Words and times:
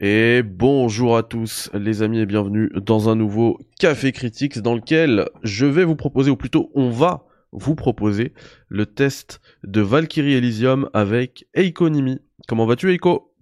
Et 0.00 0.42
bonjour 0.42 1.16
à 1.16 1.22
tous 1.22 1.70
les 1.72 2.02
amis 2.02 2.18
et 2.18 2.26
bienvenue 2.26 2.68
dans 2.74 3.08
un 3.08 3.14
nouveau 3.14 3.60
Café 3.78 4.10
Critics 4.10 4.58
dans 4.58 4.74
lequel 4.74 5.28
je 5.44 5.66
vais 5.66 5.84
vous 5.84 5.94
proposer, 5.94 6.32
ou 6.32 6.36
plutôt 6.36 6.72
on 6.74 6.90
va 6.90 7.26
vous 7.52 7.76
proposer 7.76 8.32
le 8.68 8.86
test 8.86 9.40
de 9.62 9.80
Valkyrie 9.80 10.34
Elysium 10.34 10.90
avec 10.94 11.46
Eiko 11.54 11.90
Nimi. 11.90 12.20
Comment 12.48 12.66
vas-tu 12.66 12.92
Eiko? 12.92 13.32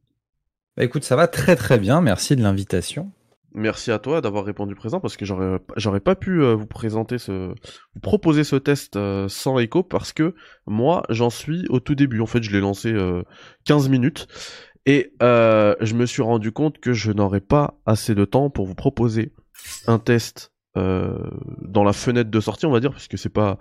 Bah 0.77 0.85
écoute, 0.85 1.05
ça 1.05 1.17
va 1.17 1.27
très 1.27 1.57
très 1.57 1.79
bien, 1.79 2.03
merci 2.03 2.37
de 2.37 2.43
l'invitation. 2.43 3.13
Merci 3.55 3.91
à 3.91 3.99
toi 3.99 4.23
d'avoir 4.23 4.45
répondu 4.47 4.75
présent 4.75 4.99
parce 4.99 5.19
que 5.19 5.27
j'aurais 5.27 5.59
j'aurais 5.77 6.01
pas 6.01 6.15
pu 6.15 6.43
euh, 6.43 6.55
vous 6.55 6.67
présenter 6.67 7.19
ce 7.19 7.49
vous 7.95 8.01
proposer 8.01 8.45
ce 8.45 8.57
test 8.57 8.97
euh, 8.97 9.29
sans 9.29 9.59
Echo 9.59 9.83
parce 9.83 10.15
que 10.15 10.35
moi 10.67 11.03
j'en 11.11 11.29
suis 11.29 11.67
au 11.69 11.79
tout 11.79 11.95
début 11.95 12.21
en 12.21 12.27
fait 12.27 12.43
je 12.43 12.51
l'ai 12.51 12.61
lancé 12.61 12.95
15 13.67 13.87
euh, 13.87 13.91
minutes 13.91 14.27
et 14.87 15.13
je 15.21 15.95
me 15.95 16.07
suis 16.07 16.23
rendu 16.23 16.53
compte 16.53 16.79
que 16.79 16.93
je 16.93 17.13
n'aurais 17.13 17.41
pas 17.41 17.75
assez 17.87 18.15
de 18.15 18.25
temps 18.25 18.51
pour 18.51 18.67
vous 18.67 18.75
proposer 18.75 19.33
un 19.87 19.99
test 19.99 20.53
dans 20.75 21.85
la 21.85 21.93
fenêtre 21.93 22.31
de 22.31 22.41
sortie 22.41 22.67
on 22.67 22.71
va 22.73 22.81
dire 22.81 22.93
puisque 22.93 23.19
c'est 23.19 23.29
pas 23.29 23.59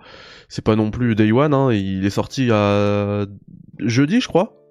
c'est 0.48 0.64
pas 0.64 0.76
non 0.76 0.90
plus 0.90 1.14
Day 1.14 1.30
One 1.30 1.52
hein, 1.52 1.72
il 1.72 2.04
est 2.06 2.10
sorti 2.10 2.50
à 2.50 3.26
jeudi 3.78 4.20
je 4.20 4.28
crois 4.28 4.62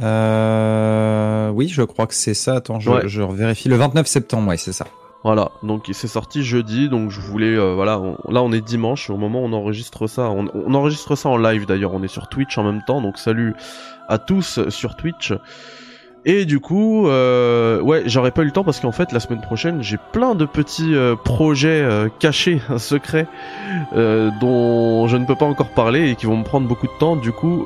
euh, 0.00 1.50
oui, 1.50 1.68
je 1.68 1.82
crois 1.82 2.06
que 2.06 2.14
c'est 2.14 2.34
ça. 2.34 2.56
Attends, 2.56 2.80
je, 2.80 3.06
je 3.06 3.22
vérifie. 3.22 3.68
Le 3.68 3.76
29 3.76 4.06
septembre, 4.06 4.48
ouais, 4.48 4.56
c'est 4.56 4.72
ça. 4.72 4.86
Voilà, 5.24 5.50
donc 5.64 5.88
c'est 5.92 6.06
sorti 6.06 6.44
jeudi, 6.44 6.88
donc 6.88 7.10
je 7.10 7.20
voulais, 7.20 7.56
euh, 7.56 7.74
voilà, 7.74 8.00
là 8.28 8.42
on 8.42 8.52
est 8.52 8.60
dimanche, 8.60 9.10
au 9.10 9.16
moment 9.16 9.40
où 9.42 9.46
on 9.46 9.52
enregistre 9.52 10.06
ça, 10.06 10.30
on, 10.30 10.74
enregistre 10.74 11.16
ça 11.16 11.28
en 11.28 11.36
live 11.36 11.66
d'ailleurs, 11.66 11.94
on 11.94 12.02
est 12.04 12.08
sur 12.08 12.28
Twitch 12.28 12.56
en 12.58 12.62
même 12.62 12.82
temps, 12.86 13.00
donc 13.00 13.18
salut 13.18 13.54
à 14.08 14.18
tous 14.18 14.68
sur 14.68 14.94
Twitch. 14.94 15.32
Et 16.28 16.44
du 16.44 16.58
coup, 16.58 17.06
euh, 17.06 17.80
ouais, 17.80 18.02
j'aurais 18.06 18.32
pas 18.32 18.42
eu 18.42 18.46
le 18.46 18.50
temps 18.50 18.64
parce 18.64 18.80
qu'en 18.80 18.90
fait, 18.90 19.12
la 19.12 19.20
semaine 19.20 19.40
prochaine, 19.40 19.80
j'ai 19.80 19.96
plein 20.12 20.34
de 20.34 20.44
petits 20.44 20.92
euh, 20.92 21.14
projets 21.14 21.80
euh, 21.80 22.08
cachés, 22.18 22.60
secrets, 22.78 23.28
dont 23.92 25.06
je 25.06 25.16
ne 25.16 25.24
peux 25.24 25.36
pas 25.36 25.46
encore 25.46 25.68
parler 25.68 26.10
et 26.10 26.16
qui 26.16 26.26
vont 26.26 26.36
me 26.36 26.42
prendre 26.42 26.66
beaucoup 26.66 26.88
de 26.88 26.98
temps. 26.98 27.14
Du 27.14 27.30
coup, 27.30 27.64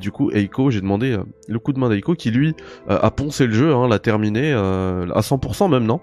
du 0.00 0.10
coup, 0.10 0.30
Eiko, 0.30 0.70
j'ai 0.70 0.80
demandé 0.80 1.18
le 1.48 1.58
coup 1.58 1.74
de 1.74 1.78
main 1.78 1.90
d'Eiko 1.90 2.14
qui 2.14 2.30
lui 2.30 2.54
a 2.88 3.10
poncé 3.10 3.46
le 3.46 3.52
jeu, 3.52 3.74
hein, 3.74 3.88
l'a 3.88 3.98
terminé 3.98 4.52
à 4.52 5.20
100% 5.20 5.70
même, 5.70 5.84
non? 5.84 6.00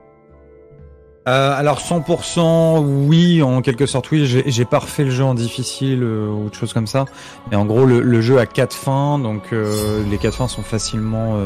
Euh, 1.28 1.52
alors 1.54 1.80
100% 1.80 2.80
oui, 2.80 3.44
en 3.44 3.62
quelque 3.62 3.86
sorte 3.86 4.10
oui, 4.12 4.26
j'ai 4.26 4.66
pas 4.66 4.80
refait 4.80 5.04
le 5.04 5.12
jeu 5.12 5.26
en 5.26 5.34
difficile 5.34 6.02
euh, 6.02 6.30
ou 6.30 6.46
autre 6.46 6.58
chose 6.58 6.72
comme 6.72 6.88
ça. 6.88 7.04
Mais 7.52 7.58
en 7.58 7.66
gros 7.66 7.86
le, 7.86 8.22
jeu 8.22 8.40
a 8.40 8.46
quatre 8.46 8.74
fins, 8.74 9.20
donc 9.20 9.52
euh, 9.52 10.04
les 10.10 10.18
quatre 10.18 10.36
fins 10.36 10.48
sont 10.48 10.62
facilement 10.62 11.38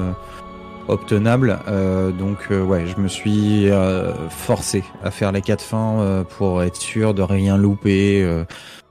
obtenables. 0.88 1.60
donc 2.20 2.50
ouais, 2.52 2.86
je 2.86 3.02
me 3.02 3.08
suis 3.08 3.70
forcé 4.30 4.84
à 5.04 5.10
faire 5.10 5.32
les 5.32 5.42
quatre 5.42 5.64
fins 5.64 6.26
pour 6.38 6.62
être 6.62 6.78
sûr 6.78 7.16
de 7.16 7.24
rien 7.24 7.58
louper, 7.58 8.28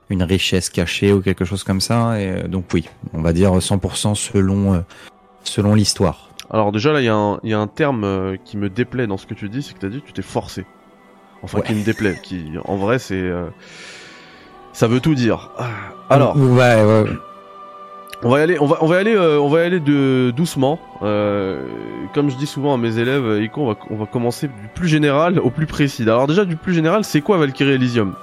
une 0.09 0.23
richesse 0.23 0.69
cachée 0.69 1.13
ou 1.13 1.21
quelque 1.21 1.45
chose 1.45 1.63
comme 1.63 1.79
ça. 1.81 2.19
Et 2.19 2.47
donc 2.49 2.65
oui, 2.73 2.89
on 3.13 3.21
va 3.21 3.31
dire 3.31 3.53
100% 3.53 4.15
selon 4.15 4.83
selon 5.43 5.73
l'histoire. 5.73 6.29
Alors 6.49 6.73
déjà 6.73 6.91
là, 6.91 6.99
il 6.99 7.05
y, 7.05 7.49
y, 7.49 7.53
a 7.53 7.59
un 7.59 7.67
terme 7.67 8.35
qui 8.43 8.57
me 8.57 8.69
déplaît 8.69 9.07
dans 9.07 9.17
ce 9.17 9.25
que 9.25 9.33
tu 9.33 9.47
dis, 9.47 9.63
c'est 9.63 9.73
que 9.73 9.79
tu 9.79 9.85
as 9.85 9.89
dit 9.89 10.01
que 10.01 10.07
tu 10.07 10.13
t'es 10.13 10.21
forcé. 10.21 10.65
Enfin, 11.43 11.61
qui 11.61 11.73
me 11.73 11.83
déplaît. 11.83 12.19
Qui, 12.21 12.51
en 12.65 12.75
vrai, 12.75 12.99
c'est. 12.99 13.15
Euh, 13.15 13.45
ça 14.73 14.87
veut 14.87 14.99
tout 14.99 15.15
dire. 15.15 15.49
Ah, 15.57 15.69
alors. 16.09 16.35
Ouais, 16.37 16.83
ouais. 16.83 17.05
On 18.23 18.29
va 18.29 18.39
y 18.39 18.43
aller, 18.43 18.59
on 18.59 18.67
va, 18.67 18.77
on 18.81 18.85
va 18.85 18.97
aller, 18.97 19.15
euh, 19.15 19.39
on 19.39 19.49
va 19.49 19.61
y 19.61 19.65
aller 19.65 19.79
de 19.79 20.31
doucement. 20.35 20.79
Euh, 21.01 21.65
comme 22.13 22.29
je 22.29 22.35
dis 22.35 22.45
souvent 22.45 22.73
à 22.75 22.77
mes 22.77 22.99
élèves, 22.99 23.23
on 23.55 23.67
va, 23.67 23.75
on 23.89 23.95
va 23.95 24.05
commencer 24.05 24.47
du 24.47 24.67
plus 24.75 24.87
général 24.87 25.39
au 25.39 25.49
plus 25.49 25.65
précis. 25.65 26.03
Alors 26.03 26.27
déjà 26.27 26.45
du 26.45 26.55
plus 26.55 26.75
général, 26.75 27.03
c'est 27.03 27.21
quoi 27.21 27.39
Valkyrie 27.39 27.71
Elysium? 27.71 28.13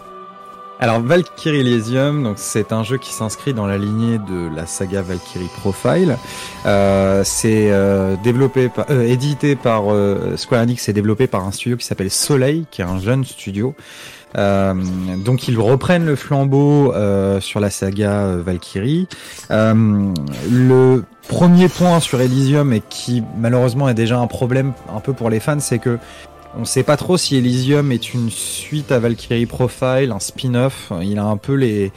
Alors 0.80 1.00
Valkyrie 1.00 1.60
Elysium, 1.60 2.22
donc 2.22 2.36
c'est 2.38 2.72
un 2.72 2.84
jeu 2.84 2.98
qui 2.98 3.12
s'inscrit 3.12 3.52
dans 3.52 3.66
la 3.66 3.78
lignée 3.78 4.18
de 4.18 4.54
la 4.54 4.64
saga 4.64 5.02
Valkyrie 5.02 5.50
Profile. 5.58 6.16
Euh, 6.66 7.22
c'est 7.24 7.72
euh, 7.72 8.14
développé, 8.22 8.68
par, 8.68 8.86
euh, 8.90 9.02
édité 9.02 9.56
par 9.56 9.86
Square 10.36 10.62
Enix 10.62 10.88
et 10.88 10.92
développé 10.92 11.26
par 11.26 11.44
un 11.44 11.50
studio 11.50 11.76
qui 11.76 11.84
s'appelle 11.84 12.10
Soleil, 12.10 12.64
qui 12.70 12.82
est 12.82 12.84
un 12.84 13.00
jeune 13.00 13.24
studio. 13.24 13.74
donc 14.36 15.48
ils 15.48 15.58
reprennent 15.58 16.06
le 16.06 16.14
flambeau 16.14 16.92
sur 17.40 17.58
la 17.58 17.70
saga 17.70 18.36
Valkyrie. 18.36 19.08
le 19.50 21.02
premier 21.26 21.68
point 21.68 21.98
sur 21.98 22.20
Elysium 22.20 22.72
et 22.72 22.82
qui 22.88 23.22
malheureusement 23.36 23.88
est 23.88 23.94
déjà 23.94 24.18
un 24.18 24.28
problème 24.28 24.72
un 24.94 25.00
peu 25.00 25.12
pour 25.12 25.28
les 25.28 25.40
fans, 25.40 25.60
c'est 25.60 25.80
que 25.80 25.98
on 26.58 26.64
sait 26.64 26.82
pas 26.82 26.96
trop 26.96 27.16
si 27.16 27.36
Elysium 27.36 27.92
est 27.92 28.12
une 28.12 28.30
suite 28.30 28.90
à 28.90 28.98
Valkyrie 28.98 29.46
Profile, 29.46 30.12
un 30.12 30.18
spin-off. 30.18 30.92
Il 31.00 31.18
a 31.18 31.24
un 31.24 31.36
peu 31.36 31.54
les, 31.54 31.92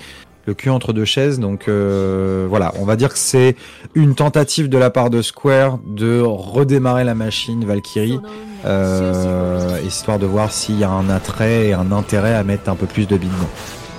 le 0.45 0.53
cul 0.53 0.69
entre 0.69 0.93
deux 0.93 1.05
chaises. 1.05 1.39
Donc 1.39 1.67
euh, 1.67 2.45
voilà, 2.47 2.71
on 2.79 2.85
va 2.85 2.95
dire 2.95 3.09
que 3.09 3.17
c'est 3.17 3.55
une 3.95 4.13
tentative 4.13 4.69
de 4.69 4.77
la 4.77 4.91
part 4.91 5.09
de 5.09 5.21
Square 5.21 5.79
de 5.85 6.21
redémarrer 6.21 7.03
la 7.03 7.15
machine 7.15 7.65
Valkyrie, 7.65 8.19
euh, 8.65 9.79
histoire 9.85 10.19
de 10.19 10.27
voir 10.27 10.51
s'il 10.51 10.79
y 10.79 10.83
a 10.83 10.89
un 10.89 11.09
attrait 11.09 11.67
et 11.67 11.73
un 11.73 11.91
intérêt 11.91 12.35
à 12.35 12.43
mettre 12.43 12.69
un 12.69 12.75
peu 12.75 12.85
plus 12.85 13.07
de 13.07 13.17
billes 13.17 13.29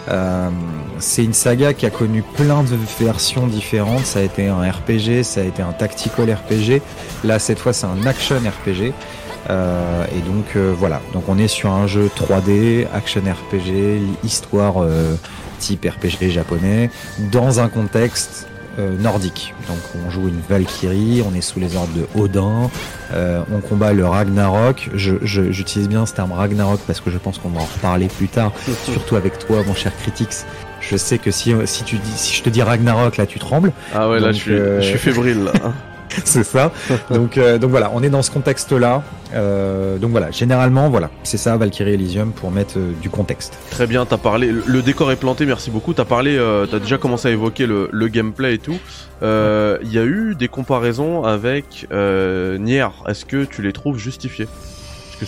euh, 0.09 0.51
c'est 0.99 1.25
une 1.25 1.33
saga 1.33 1.75
qui 1.75 1.87
a 1.87 1.91
connu 1.91 2.23
plein 2.23 2.63
de 2.63 2.77
versions 2.99 3.47
différentes. 3.47 4.05
Ça 4.05 4.19
a 4.19 4.23
été 4.23 4.49
un 4.49 4.61
RPG, 4.61 5.23
ça 5.23 5.41
a 5.41 5.45
été 5.45 5.63
un 5.63 5.73
tactical 5.73 6.33
RPG. 6.33 6.83
Là, 7.25 7.39
cette 7.39 7.59
fois, 7.59 7.73
c'est 7.73 7.87
un 7.87 8.05
action 8.07 8.37
RPG. 8.37 8.93
Euh, 9.51 10.05
et 10.17 10.21
donc 10.21 10.57
euh, 10.57 10.73
voilà, 10.77 11.01
donc 11.13 11.25
on 11.29 11.39
est 11.39 11.49
sur 11.49 11.71
un 11.73 11.87
jeu 11.87 12.09
3D, 12.17 12.87
action 12.95 13.23
RPG, 13.23 14.01
histoire 14.25 14.83
euh, 14.83 15.15
type 15.59 15.85
RPG 15.85 16.31
japonais, 16.31 16.91
dans 17.19 17.61
un 17.61 17.69
contexte 17.69 18.49
nordique. 18.79 19.53
Donc 19.69 19.77
on 20.03 20.11
joue 20.11 20.29
une 20.29 20.41
Valkyrie, 20.49 21.23
on 21.31 21.35
est 21.37 21.43
sous 21.43 21.61
les 21.61 21.77
ordres 21.77 21.93
de 21.93 22.07
Odin, 22.19 22.71
on 23.13 23.61
combat 23.61 23.93
le 23.93 24.07
Ragnarok. 24.07 24.89
J'utilise 24.95 25.91
bien 25.91 26.07
ce 26.07 26.15
terme 26.15 26.33
Ragnarok 26.33 26.81
parce 26.87 27.01
que 27.01 27.11
je 27.11 27.19
pense 27.19 27.39
qu'on 27.39 27.51
va 27.51 27.61
en 27.61 27.67
reparler 27.67 28.09
plus 28.09 28.29
tard, 28.29 28.51
surtout 28.85 29.17
avec 29.17 29.39
toi, 29.39 29.63
mon 29.67 29.75
cher 29.75 29.93
Critics. 30.01 30.47
Je 30.81 30.97
sais 30.97 31.19
que 31.19 31.31
si, 31.31 31.55
si, 31.67 31.85
tu 31.85 31.97
dis, 31.97 32.17
si 32.17 32.35
je 32.35 32.43
te 32.43 32.49
dis 32.49 32.63
Ragnarok, 32.63 33.19
là 33.19 33.27
tu 33.27 33.39
trembles. 33.39 33.73
Ah 33.95 34.09
ouais, 34.09 34.21
là 34.21 34.33
je 34.33 34.39
suis, 34.39 34.57
je 34.57 34.81
suis 34.81 34.99
fébrile. 34.99 35.45
Là. 35.45 35.53
c'est 36.25 36.45
ça. 36.45 36.73
Donc, 37.11 37.39
euh, 37.39 37.59
donc 37.59 37.71
voilà, 37.71 37.91
on 37.95 38.03
est 38.03 38.11
dans 38.11 38.23
ce 38.23 38.31
contexte-là. 38.31 39.03
Euh, 39.35 39.99
donc 39.99 40.11
voilà, 40.11 40.31
généralement, 40.31 40.91
voilà, 40.91 41.11
c'est 41.23 41.39
ça 41.39 41.57
Valkyrie 41.57 41.95
Elysium 41.95 42.33
pour 42.33 42.51
mettre 42.51 42.79
euh, 42.79 42.93
du 43.01 43.09
contexte. 43.09 43.59
Très 43.71 43.87
bien, 43.87 44.05
t'as 44.05 44.19
parlé, 44.19 44.51
le 44.51 44.83
décor 44.83 45.11
est 45.11 45.17
planté, 45.17 45.47
merci 45.47 45.71
beaucoup. 45.71 45.95
T'as 45.95 46.05
parlé, 46.05 46.39
t'as 46.71 46.79
déjà 46.79 46.99
commencé 46.99 47.29
à 47.29 47.31
évoquer 47.31 47.67
le, 47.67 48.09
gameplay 48.09 48.55
et 48.55 48.59
tout. 48.59 48.79
Il 49.23 49.93
y 49.93 49.99
a 49.99 50.05
eu 50.05 50.35
des 50.35 50.49
comparaisons 50.49 51.25
avec 51.25 51.87
Nier. 51.91 52.89
Est-ce 53.09 53.25
que 53.25 53.45
tu 53.45 53.63
les 53.63 53.73
trouves 53.73 53.99
justifiées? 53.99 54.49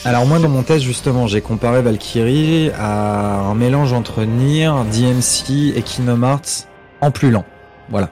Alors 0.04 0.26
moi 0.26 0.40
dans 0.40 0.48
mon 0.48 0.64
test 0.64 0.84
justement 0.84 1.28
j'ai 1.28 1.40
comparé 1.40 1.80
Valkyrie 1.80 2.70
à 2.76 3.38
un 3.38 3.54
mélange 3.54 3.92
entre 3.92 4.24
Nier, 4.24 4.72
DMC 4.92 5.72
et 5.76 5.82
Kingdom 5.82 6.24
Hearts 6.24 6.66
en 7.00 7.12
plus 7.12 7.30
lent. 7.30 7.44
Voilà. 7.90 8.10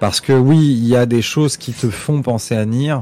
Parce 0.00 0.20
que 0.20 0.32
oui, 0.32 0.58
il 0.58 0.86
y 0.86 0.96
a 0.96 1.06
des 1.06 1.22
choses 1.22 1.56
qui 1.56 1.72
te 1.72 1.88
font 1.88 2.22
penser 2.22 2.54
à 2.54 2.64
Nier, 2.64 2.96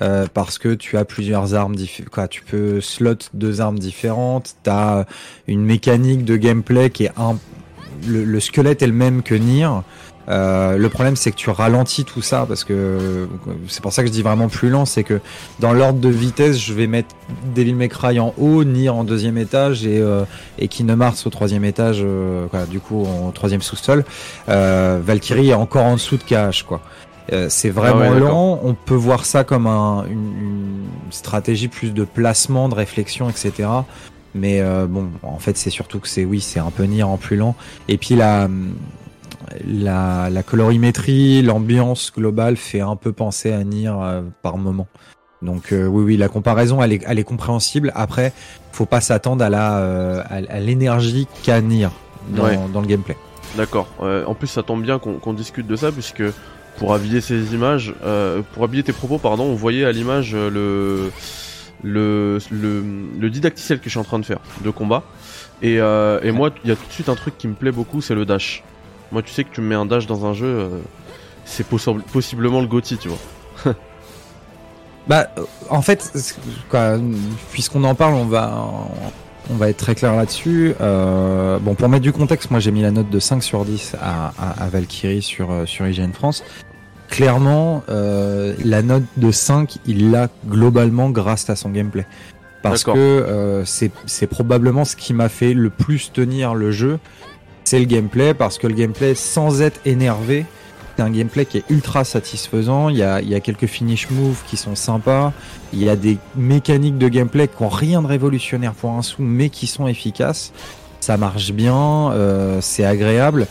euh, 0.00 0.26
parce 0.32 0.58
que 0.58 0.74
tu 0.74 0.96
as 0.96 1.04
plusieurs 1.04 1.54
armes 1.54 1.76
quoi, 2.10 2.26
tu 2.26 2.42
peux 2.42 2.80
slot 2.80 3.16
deux 3.34 3.60
armes 3.60 3.78
différentes, 3.78 4.56
tu 4.64 4.70
as 4.70 5.06
une 5.46 5.64
mécanique 5.64 6.24
de 6.24 6.36
gameplay 6.36 6.90
qui 6.90 7.04
est 7.04 7.12
un 7.16 7.38
le, 8.06 8.24
le 8.24 8.40
squelette 8.40 8.82
est 8.82 8.86
le 8.86 8.92
même 8.92 9.22
que 9.22 9.34
Nier, 9.34 9.68
euh, 10.30 10.76
le 10.76 10.88
problème, 10.88 11.16
c'est 11.16 11.32
que 11.32 11.36
tu 11.36 11.50
ralentis 11.50 12.04
tout 12.04 12.22
ça 12.22 12.44
parce 12.46 12.62
que 12.62 13.28
c'est 13.66 13.82
pour 13.82 13.92
ça 13.92 14.02
que 14.02 14.08
je 14.08 14.12
dis 14.12 14.22
vraiment 14.22 14.48
plus 14.48 14.70
lent. 14.70 14.84
C'est 14.84 15.02
que 15.02 15.20
dans 15.58 15.72
l'ordre 15.72 15.98
de 15.98 16.08
vitesse, 16.08 16.58
je 16.58 16.72
vais 16.72 16.86
mettre 16.86 17.08
Devil 17.54 17.74
May 17.74 17.88
Cry 17.88 18.20
en 18.20 18.32
haut, 18.38 18.62
Nier 18.62 18.90
en 18.90 19.02
deuxième 19.02 19.38
étage 19.38 19.84
et, 19.84 19.98
euh, 19.98 20.24
et 20.58 20.68
Kingdom 20.68 21.00
Hearts 21.00 21.26
au 21.26 21.30
troisième 21.30 21.64
étage, 21.64 22.00
euh, 22.02 22.46
du 22.70 22.78
coup 22.78 23.04
en 23.04 23.32
troisième 23.32 23.62
sous-sol. 23.62 24.04
Euh, 24.48 25.00
Valkyrie 25.04 25.50
est 25.50 25.54
encore 25.54 25.84
en 25.84 25.94
dessous 25.94 26.16
de 26.16 26.22
KH, 26.22 26.62
quoi. 26.62 26.80
Euh, 27.32 27.46
c'est 27.48 27.70
vraiment 27.70 28.12
ah 28.12 28.18
lent. 28.18 28.60
On 28.62 28.74
peut 28.74 28.94
voir 28.94 29.24
ça 29.24 29.44
comme 29.44 29.66
un, 29.66 30.04
une, 30.08 30.84
stratégie 31.10 31.68
plus 31.68 31.92
de 31.92 32.04
placement, 32.04 32.68
de 32.68 32.74
réflexion, 32.74 33.28
etc. 33.28 33.68
Mais 34.34 34.62
bon, 34.88 35.10
en 35.24 35.40
fait, 35.40 35.56
c'est 35.56 35.70
surtout 35.70 35.98
que 35.98 36.06
c'est 36.06 36.24
oui, 36.24 36.40
c'est 36.40 36.60
un 36.60 36.70
peu 36.70 36.84
Nier 36.84 37.02
en 37.02 37.16
plus 37.16 37.36
lent. 37.36 37.56
Et 37.88 37.98
puis 37.98 38.14
la 38.14 38.48
la, 39.66 40.42
colorimétrie, 40.44 41.42
l'ambiance 41.42 42.12
globale 42.14 42.56
fait 42.56 42.80
un 42.80 42.96
peu 42.96 43.12
penser 43.12 43.52
à 43.52 43.64
Nier 43.64 43.92
euh, 43.94 44.22
par 44.42 44.56
moment. 44.56 44.88
Donc 45.42 45.72
euh, 45.72 45.86
oui, 45.86 46.04
oui, 46.04 46.16
la 46.16 46.28
comparaison, 46.28 46.82
elle 46.82 46.92
est, 46.92 47.04
elle 47.06 47.18
est 47.18 47.24
compréhensible. 47.24 47.92
Après, 47.94 48.32
faut 48.72 48.86
pas 48.86 49.00
s'attendre 49.00 49.44
à 49.44 49.48
la, 49.48 49.78
euh, 49.78 50.22
à, 50.28 50.60
l'énergie 50.60 51.26
qu'a 51.42 51.60
Nier 51.60 51.88
dans, 52.28 52.68
dans 52.68 52.80
le 52.80 52.86
gameplay. 52.86 53.16
D'accord. 53.56 53.88
en 54.00 54.34
plus, 54.34 54.46
ça 54.46 54.62
tombe 54.62 54.82
bien 54.82 55.00
qu'on 55.00 55.32
discute 55.32 55.66
de 55.66 55.74
ça 55.74 55.90
puisque 55.90 56.22
pour 56.78 56.94
habiller 56.94 57.20
ces 57.20 57.52
images, 57.52 57.94
pour 58.52 58.62
habiller 58.62 58.84
tes 58.84 58.92
propos, 58.92 59.18
pardon, 59.18 59.44
on 59.44 59.54
voyait 59.54 59.84
à 59.84 59.90
l'image 59.90 60.34
le, 60.34 61.10
le, 61.82 62.38
le, 62.50 62.84
le 63.18 63.30
didacticiel 63.30 63.78
que 63.78 63.86
je 63.86 63.90
suis 63.90 63.98
en 63.98 64.04
train 64.04 64.20
de 64.20 64.24
faire 64.24 64.38
de 64.62 64.70
combat. 64.70 65.02
Et, 65.62 65.80
euh, 65.80 66.20
et 66.22 66.32
moi, 66.32 66.50
il 66.64 66.70
y 66.70 66.72
a 66.72 66.76
tout 66.76 66.86
de 66.86 66.92
suite 66.92 67.08
un 67.08 67.14
truc 67.14 67.36
qui 67.36 67.48
me 67.48 67.54
plaît 67.54 67.72
beaucoup, 67.72 68.00
c'est 68.00 68.14
le 68.14 68.24
dash. 68.24 68.62
Moi, 69.12 69.22
tu 69.22 69.32
sais 69.32 69.44
que 69.44 69.50
tu 69.50 69.60
me 69.60 69.66
mets 69.66 69.74
un 69.74 69.86
dash 69.86 70.06
dans 70.06 70.26
un 70.26 70.34
jeu, 70.34 70.46
euh, 70.46 70.68
c'est 71.44 71.66
possiblement 71.66 72.60
le 72.60 72.66
Gotti, 72.66 72.96
tu 72.96 73.08
vois. 73.08 73.74
bah, 75.08 75.28
euh, 75.38 75.44
en 75.68 75.82
fait, 75.82 76.12
puisqu'on 77.50 77.84
en 77.84 77.94
parle, 77.94 78.14
on 78.14 78.26
va, 78.26 78.68
on 79.50 79.56
va 79.56 79.68
être 79.68 79.78
très 79.78 79.94
clair 79.94 80.14
là-dessus. 80.14 80.74
Euh, 80.80 81.58
bon, 81.58 81.74
pour 81.74 81.88
mettre 81.88 82.02
du 82.02 82.12
contexte, 82.12 82.50
moi 82.50 82.60
j'ai 82.60 82.70
mis 82.70 82.82
la 82.82 82.90
note 82.92 83.10
de 83.10 83.18
5 83.18 83.42
sur 83.42 83.64
10 83.64 83.96
à, 84.00 84.32
à, 84.38 84.68
Valkyrie 84.68 85.22
sur, 85.22 85.48
sur 85.66 85.86
IGN 85.86 86.12
France. 86.12 86.44
Clairement, 87.10 87.82
euh, 87.88 88.54
la 88.64 88.82
note 88.82 89.02
de 89.16 89.32
5, 89.32 89.78
il 89.86 90.12
l'a 90.12 90.28
globalement 90.46 91.10
grâce 91.10 91.50
à 91.50 91.56
son 91.56 91.70
gameplay. 91.70 92.06
Parce 92.62 92.84
que 92.84 92.92
euh, 92.96 93.64
c'est 93.64 94.26
probablement 94.26 94.84
ce 94.84 94.94
qui 94.94 95.12
m'a 95.12 95.28
fait 95.28 95.54
le 95.54 95.70
plus 95.70 96.12
tenir 96.12 96.54
le 96.54 96.70
jeu. 96.70 96.98
C'est 97.70 97.78
le 97.78 97.84
gameplay, 97.84 98.34
parce 98.34 98.58
que 98.58 98.66
le 98.66 98.74
gameplay, 98.74 99.14
sans 99.14 99.62
être 99.62 99.80
énervé, 99.84 100.44
c'est 100.96 101.04
un 101.04 101.10
gameplay 101.10 101.46
qui 101.46 101.58
est 101.58 101.64
ultra 101.70 102.02
satisfaisant. 102.02 102.88
Il 102.88 102.96
y 102.96 103.04
a, 103.04 103.20
quelques 103.38 103.66
finish 103.66 104.10
moves 104.10 104.42
qui 104.48 104.56
sont 104.56 104.74
sympas. 104.74 105.32
Il 105.72 105.80
y 105.80 105.88
a 105.88 105.94
des 105.94 106.18
mécaniques 106.34 106.98
de 106.98 107.06
gameplay 107.06 107.46
qui 107.46 107.62
ont 107.62 107.68
rien 107.68 108.02
de 108.02 108.08
révolutionnaire 108.08 108.72
pour 108.72 108.90
un 108.90 109.02
sou, 109.02 109.22
mais 109.22 109.50
qui 109.50 109.68
sont 109.68 109.86
efficaces. 109.86 110.52
Ça 110.98 111.16
marche 111.16 111.52
bien, 111.52 112.10
euh, 112.10 112.58
c'est 112.60 112.84
agréable. 112.84 113.46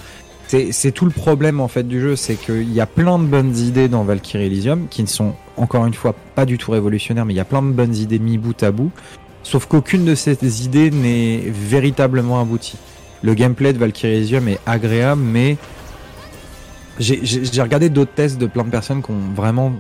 C'est 0.49 0.91
tout 0.91 1.05
le 1.05 1.11
problème 1.11 1.61
en 1.61 1.69
fait 1.69 1.87
du 1.87 2.01
jeu, 2.01 2.17
c'est 2.17 2.35
qu'il 2.35 2.73
y 2.73 2.81
a 2.81 2.85
plein 2.85 3.19
de 3.19 3.23
bonnes 3.23 3.55
idées 3.55 3.87
dans 3.87 4.03
Valkyrie 4.03 4.47
Elysium 4.47 4.87
qui 4.89 5.01
ne 5.01 5.07
sont 5.07 5.33
encore 5.55 5.85
une 5.85 5.93
fois 5.93 6.13
pas 6.35 6.45
du 6.45 6.57
tout 6.57 6.71
révolutionnaires, 6.71 7.23
mais 7.23 7.35
il 7.35 7.37
y 7.37 7.39
a 7.39 7.45
plein 7.45 7.61
de 7.61 7.71
bonnes 7.71 7.95
idées 7.95 8.19
mis 8.19 8.37
bout 8.37 8.61
à 8.63 8.71
bout. 8.71 8.91
Sauf 9.43 9.67
qu'aucune 9.67 10.03
de 10.03 10.13
ces 10.13 10.65
idées 10.65 10.91
n'est 10.91 11.41
véritablement 11.47 12.41
aboutie. 12.41 12.77
Le 13.21 13.33
gameplay 13.33 13.73
de 13.73 13.77
Valkyrie 13.77 14.15
Elysium 14.15 14.47
est 14.47 14.59
agréable, 14.65 15.21
mais 15.21 15.57
j'ai 16.99 17.61
regardé 17.61 17.89
d'autres 17.89 18.13
tests 18.13 18.37
de 18.37 18.45
plein 18.45 18.63
de 18.63 18.69
personnes 18.69 19.01
qui 19.01 19.11
ont 19.11 19.33
vraiment 19.33 19.71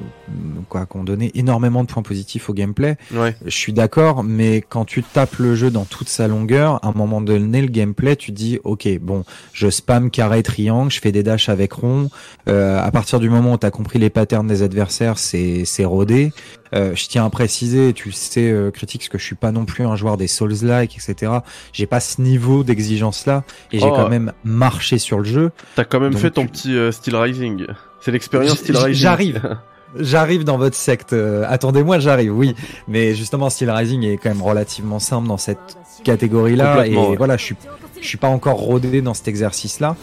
quoi, 0.69 0.85
qui 0.85 0.97
ont 0.97 1.03
donné 1.03 1.31
énormément 1.35 1.83
de 1.83 1.89
points 1.89 2.03
positifs 2.03 2.49
au 2.49 2.53
gameplay. 2.53 2.97
Ouais. 3.13 3.35
Je 3.43 3.55
suis 3.55 3.73
d'accord, 3.73 4.23
mais 4.23 4.63
quand 4.67 4.85
tu 4.85 5.03
tapes 5.03 5.37
le 5.37 5.55
jeu 5.55 5.69
dans 5.69 5.83
toute 5.83 6.07
sa 6.07 6.27
longueur, 6.27 6.83
à 6.83 6.89
un 6.89 6.93
moment 6.93 7.19
donné, 7.19 7.61
le 7.61 7.67
gameplay, 7.67 8.15
tu 8.15 8.31
dis, 8.31 8.59
ok, 8.63 8.87
bon, 9.01 9.23
je 9.53 9.69
spam 9.69 10.11
carré, 10.11 10.43
triangle, 10.43 10.91
je 10.91 10.99
fais 10.99 11.11
des 11.11 11.23
dashs 11.23 11.49
avec 11.49 11.73
rond. 11.73 12.09
Euh, 12.47 12.79
à 12.81 12.91
partir 12.91 13.19
du 13.19 13.29
moment 13.29 13.53
où 13.53 13.57
tu 13.57 13.65
as 13.65 13.71
compris 13.71 13.99
les 13.99 14.09
patterns 14.09 14.47
des 14.47 14.63
adversaires, 14.63 15.17
c'est 15.17 15.65
c'est 15.65 15.85
rodé. 15.85 16.31
Euh, 16.75 16.93
je 16.95 17.07
tiens 17.07 17.25
à 17.25 17.29
préciser, 17.29 17.93
tu 17.93 18.11
sais, 18.11 18.49
euh, 18.51 18.69
critique, 18.71 19.09
que 19.09 19.17
je 19.17 19.23
suis 19.23 19.35
pas 19.35 19.51
non 19.51 19.65
plus 19.65 19.85
un 19.85 19.95
joueur 19.95 20.17
des 20.17 20.27
Souls-like, 20.27 20.95
etc. 20.95 21.31
J'ai 21.73 21.85
pas 21.87 21.99
ce 21.99 22.21
niveau 22.21 22.63
d'exigence-là, 22.63 23.43
et 23.71 23.79
j'ai 23.79 23.85
Oh. 23.87 23.93
quand 23.95 24.09
même 24.09 24.33
marché 24.43 24.97
sur 24.99 25.17
le 25.19 25.23
jeu. 25.25 25.51
T'as 25.75 25.83
quand 25.85 25.99
même 25.99 26.13
Donc 26.13 26.21
fait 26.21 26.31
ton 26.31 26.45
petit 26.45 26.75
euh, 26.75 26.91
Steel 26.91 27.15
Rising. 27.15 27.65
C'est 28.01 28.11
l'expérience 28.11 28.59
Steel 28.59 28.77
Rising. 28.77 28.93
j'arrive. 29.01 29.57
J'arrive 29.97 30.43
dans 30.43 30.59
votre 30.59 30.75
secte. 30.75 31.13
euh, 31.13 31.43
Attendez-moi, 31.49 31.97
j'arrive. 31.97 32.31
Oui, 32.37 32.53
mais 32.87 33.15
justement, 33.15 33.49
Steel 33.49 33.71
Rising 33.71 34.03
est 34.03 34.17
quand 34.17 34.29
même 34.29 34.43
relativement 34.43 34.99
simple 34.99 35.27
dans 35.27 35.37
cette 35.37 35.57
catégorie-là, 36.03 36.85
et 36.85 36.95
ouais. 36.95 37.15
voilà, 37.17 37.37
je 37.37 37.43
suis, 37.45 37.55
je 37.99 38.07
suis 38.07 38.17
pas 38.19 38.27
encore 38.27 38.57
rodé 38.57 39.01
dans 39.01 39.15
cet 39.15 39.27
exercice-là. 39.27 39.95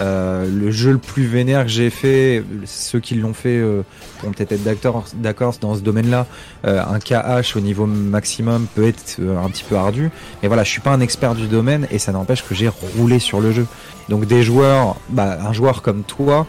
Euh, 0.00 0.46
le 0.50 0.70
jeu 0.70 0.92
le 0.92 0.98
plus 0.98 1.26
vénère 1.26 1.64
que 1.64 1.70
j'ai 1.70 1.90
fait, 1.90 2.42
ceux 2.64 2.98
qui 3.00 3.14
l'ont 3.14 3.34
fait 3.34 3.58
euh, 3.58 3.82
pourront 4.18 4.32
peut-être 4.32 4.52
être 4.52 4.64
d'accord, 4.64 5.54
dans 5.60 5.74
ce 5.74 5.80
domaine-là. 5.80 6.26
Euh, 6.66 6.80
un 6.82 6.98
KH 6.98 7.56
au 7.56 7.60
niveau 7.60 7.86
maximum 7.86 8.66
peut 8.74 8.86
être 8.86 9.16
euh, 9.20 9.36
un 9.38 9.50
petit 9.50 9.64
peu 9.64 9.76
ardu, 9.76 10.10
mais 10.42 10.48
voilà, 10.48 10.64
je 10.64 10.70
suis 10.70 10.80
pas 10.80 10.92
un 10.92 11.00
expert 11.00 11.34
du 11.34 11.46
domaine 11.46 11.86
et 11.90 11.98
ça 11.98 12.12
n'empêche 12.12 12.42
que 12.42 12.54
j'ai 12.54 12.68
roulé 12.68 13.18
sur 13.18 13.40
le 13.40 13.52
jeu. 13.52 13.66
Donc 14.08 14.24
des 14.24 14.42
joueurs, 14.42 14.96
bah, 15.10 15.38
un 15.46 15.52
joueur 15.52 15.82
comme 15.82 16.04
toi, 16.04 16.46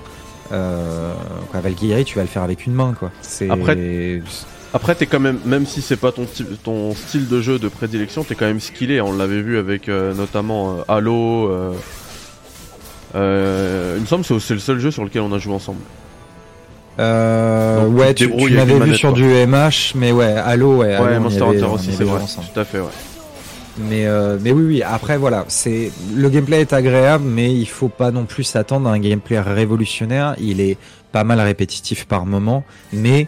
euh, 0.52 1.14
tu 2.06 2.16
vas 2.16 2.22
le 2.22 2.28
faire 2.28 2.44
avec 2.44 2.66
une 2.66 2.74
main, 2.74 2.94
quoi. 2.98 3.12
Après- 4.76 4.96
t'es 4.96 5.06
quand 5.06 5.20
même, 5.20 5.40
même 5.46 5.68
si 5.68 5.82
c'est 5.82 5.98
pas 5.98 6.12
ton, 6.12 6.26
ton 6.64 6.96
style 6.96 7.28
de 7.28 7.42
jeu 7.42 7.60
de 7.60 7.68
prédilection, 7.68 8.24
t'es 8.24 8.34
quand 8.36 8.46
même 8.46 8.60
skillé. 8.60 9.02
On 9.02 9.16
l'avait 9.16 9.42
vu 9.42 9.58
avec 9.58 9.88
notamment 9.88 10.78
Halo. 10.88 11.74
Euh, 13.16 13.94
il 13.98 14.02
me 14.02 14.06
semble 14.08 14.26
que 14.26 14.40
c'est 14.40 14.54
le 14.54 14.60
seul 14.60 14.80
jeu 14.80 14.92
sur 14.92 15.04
lequel 15.04 15.22
on 15.22 15.32
a 15.34 15.38
joué 15.38 15.54
ensemble. 15.54 15.80
Euh, 17.00 17.86
Donc, 17.88 18.00
ouais, 18.00 18.14
tu, 18.14 18.30
tu 18.36 18.54
m'avais 18.54 18.74
vu 18.74 18.80
manette, 18.80 18.96
sur 18.96 19.10
quoi. 19.10 19.18
du 19.18 19.26
MH, 19.26 19.94
mais 19.96 20.12
ouais, 20.12 20.34
Halo, 20.36 20.78
ouais. 20.78 20.94
Halo, 20.94 21.06
ouais, 21.06 21.20
Monster 21.20 21.44
Hunter 21.44 21.66
aussi, 21.66 21.92
c'est 21.92 22.04
vrai. 22.04 22.22
ensemble. 22.22 22.48
Tout 22.54 22.60
à 22.60 22.66
fait, 22.66 22.80
ouais. 22.80 22.86
Mais, 23.80 24.06
euh, 24.06 24.38
mais 24.40 24.52
oui, 24.52 24.64
oui. 24.68 24.84
Après, 24.84 25.18
voilà, 25.18 25.46
c'est 25.48 25.92
le 26.16 26.30
gameplay 26.30 26.62
est 26.62 26.74
agréable, 26.74 27.24
mais 27.28 27.52
il 27.52 27.66
faut 27.66 27.88
pas 27.88 28.12
non 28.12 28.26
plus 28.26 28.44
s'attendre 28.44 28.88
à 28.88 28.94
un 28.94 29.00
gameplay 29.00 29.40
révolutionnaire. 29.40 30.36
Il 30.40 30.62
est 30.62 30.78
pas 31.12 31.24
mal 31.24 31.40
répétitif 31.40 32.06
par 32.06 32.28
moment, 32.28 32.64
mais 32.92 33.28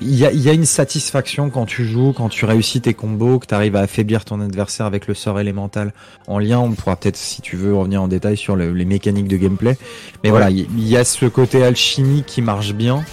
il 0.00 0.14
y 0.14 0.24
a, 0.24 0.30
il 0.32 0.40
y 0.40 0.48
a 0.48 0.52
une 0.52 0.64
satisfaction 0.64 1.50
quand 1.50 1.66
tu 1.66 1.84
joues, 1.84 2.12
quand 2.16 2.28
tu 2.28 2.44
réussis 2.44 2.80
tes 2.80 2.94
combos, 2.94 3.38
que 3.40 3.46
tu 3.46 3.54
arrives 3.54 3.74
à 3.76 3.80
affaiblir 3.80 4.24
ton 4.24 4.40
adversaire 4.40 4.86
avec 4.86 5.06
le 5.08 5.14
sort 5.14 5.40
élémental 5.40 5.92
en 6.26 6.38
lien. 6.38 6.58
On 6.60 6.72
pourra 6.72 6.96
peut-être, 6.96 7.16
si 7.16 7.42
tu 7.42 7.56
veux, 7.56 7.74
revenir 7.74 8.02
en 8.02 8.08
détail 8.08 8.36
sur 8.36 8.54
le- 8.56 8.72
les 8.72 8.84
mécaniques 8.84 9.28
de 9.28 9.36
gameplay. 9.36 9.76
Mais 10.22 10.30
Ouais. 10.30 10.38
voilà, 10.38 10.50
il 10.50 10.88
y 10.88 10.96
a 10.96 11.04
ce 11.04 11.26
côté 11.26 11.64
alchimie 11.64 12.22
qui 12.26 12.42
marche 12.42 12.74
bien. 12.74 13.04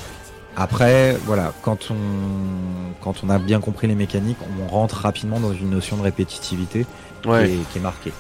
Après, 0.58 1.18
voilà, 1.26 1.54
quand 1.64 1.90
on, 1.92 1.96
quand 3.04 3.24
on 3.24 3.30
a 3.30 3.40
bien 3.40 3.60
compris 3.60 3.88
les 3.88 3.96
mécaniques, 3.96 4.38
on 4.64 4.68
rentre 4.68 4.96
rapidement 4.96 5.40
dans 5.40 5.54
une 5.54 5.70
notion 5.72 5.98
de 5.98 6.02
répétitivité 6.04 6.86
Ouais, 7.26 7.48
qui, 7.48 7.54
est, 7.54 7.58
qui 7.74 7.78
est 7.80 7.82
marquée. 7.82 8.14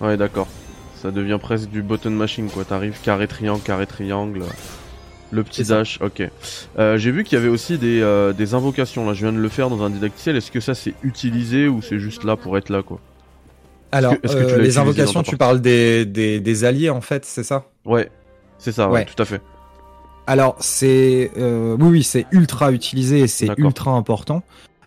ouais, 0.00 0.16
d'accord. 0.16 0.46
Ça 1.02 1.10
devient 1.10 1.38
presque 1.40 1.68
du 1.68 1.82
button 1.82 2.10
machine, 2.10 2.48
quoi. 2.48 2.64
T'arrives 2.64 2.98
carré 3.02 3.26
triangle, 3.28 3.60
carré 3.62 3.86
triangle. 3.86 4.42
Le 5.30 5.44
petit 5.44 5.62
dash, 5.64 5.98
ok. 6.00 6.22
Euh, 6.78 6.96
J'ai 6.96 7.10
vu 7.10 7.22
qu'il 7.22 7.36
y 7.36 7.40
avait 7.40 7.50
aussi 7.50 7.76
des, 7.76 8.00
euh, 8.00 8.32
des 8.32 8.54
invocations. 8.54 9.06
Là, 9.06 9.12
je 9.12 9.24
viens 9.26 9.32
de 9.32 9.38
le 9.38 9.48
faire 9.50 9.68
dans 9.68 9.82
un 9.82 9.90
didacticiel. 9.90 10.36
Est-ce 10.36 10.50
que 10.50 10.60
ça 10.60 10.74
c'est 10.74 10.94
utilisé 11.02 11.68
ou 11.68 11.82
c'est 11.82 11.98
juste 11.98 12.24
là 12.24 12.36
pour 12.36 12.56
être 12.56 12.70
là, 12.70 12.82
quoi? 12.82 12.98
Alors, 13.92 14.20
que 14.20 14.26
tu 14.26 14.34
euh, 14.34 14.58
les 14.58 14.78
invocations, 14.78 15.22
tu 15.22 15.36
parles 15.36 15.60
des, 15.60 16.04
des, 16.06 16.40
des 16.40 16.64
alliés 16.64 16.90
en 16.90 17.00
fait, 17.00 17.24
c'est 17.24 17.42
ça? 17.42 17.66
Ouais, 17.84 18.10
c'est 18.58 18.72
ça, 18.72 18.88
ouais, 18.88 19.00
Ouais. 19.00 19.04
tout 19.04 19.20
à 19.22 19.24
fait. 19.24 19.40
Alors, 20.26 20.56
c'est 20.60 21.30
euh, 21.38 21.74
oui, 21.80 21.88
oui, 21.88 22.02
c'est 22.02 22.26
ultra 22.32 22.70
utilisé 22.72 23.20
et 23.20 23.26
c'est 23.28 23.48
ultra 23.56 23.92
important. 23.92 24.42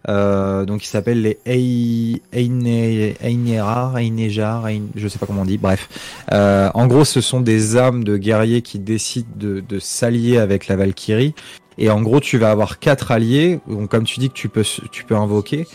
Euh, 0.09 0.65
donc, 0.65 0.83
il 0.83 0.87
s'appelle 0.87 1.21
les 1.21 1.37
Ei- 1.45 2.21
Eine- 2.33 3.13
Einerar, 3.21 3.97
Einejar, 3.97 4.65
Ein- 4.65 4.87
je 4.95 5.07
sais 5.07 5.19
pas 5.19 5.25
comment 5.25 5.43
on 5.43 5.45
dit. 5.45 5.57
Bref, 5.57 5.89
Euh, 6.31 6.69
en 6.73 6.87
gros, 6.87 7.05
ce 7.05 7.21
sont 7.21 7.41
des 7.41 7.77
âmes 7.77 8.03
de 8.03 8.17
guerriers 8.17 8.61
qui 8.61 8.79
décident 8.79 9.27
de, 9.35 9.63
s'allier 9.79 10.37
avec 10.37 10.67
la 10.67 10.75
Valkyrie. 10.75 11.33
Et 11.77 11.89
en 11.89 12.01
gros, 12.01 12.19
tu 12.19 12.37
vas 12.37 12.51
avoir 12.51 12.79
quatre 12.79 13.11
alliés, 13.11 13.59
donc 13.67 13.89
comme 13.89 14.03
tu 14.03 14.19
dis 14.19 14.29
que 14.29 14.33
tu 14.35 14.49
peux 14.49 14.63
tu 14.91 15.03
peux 15.03 15.15
invoquer. 15.15 15.67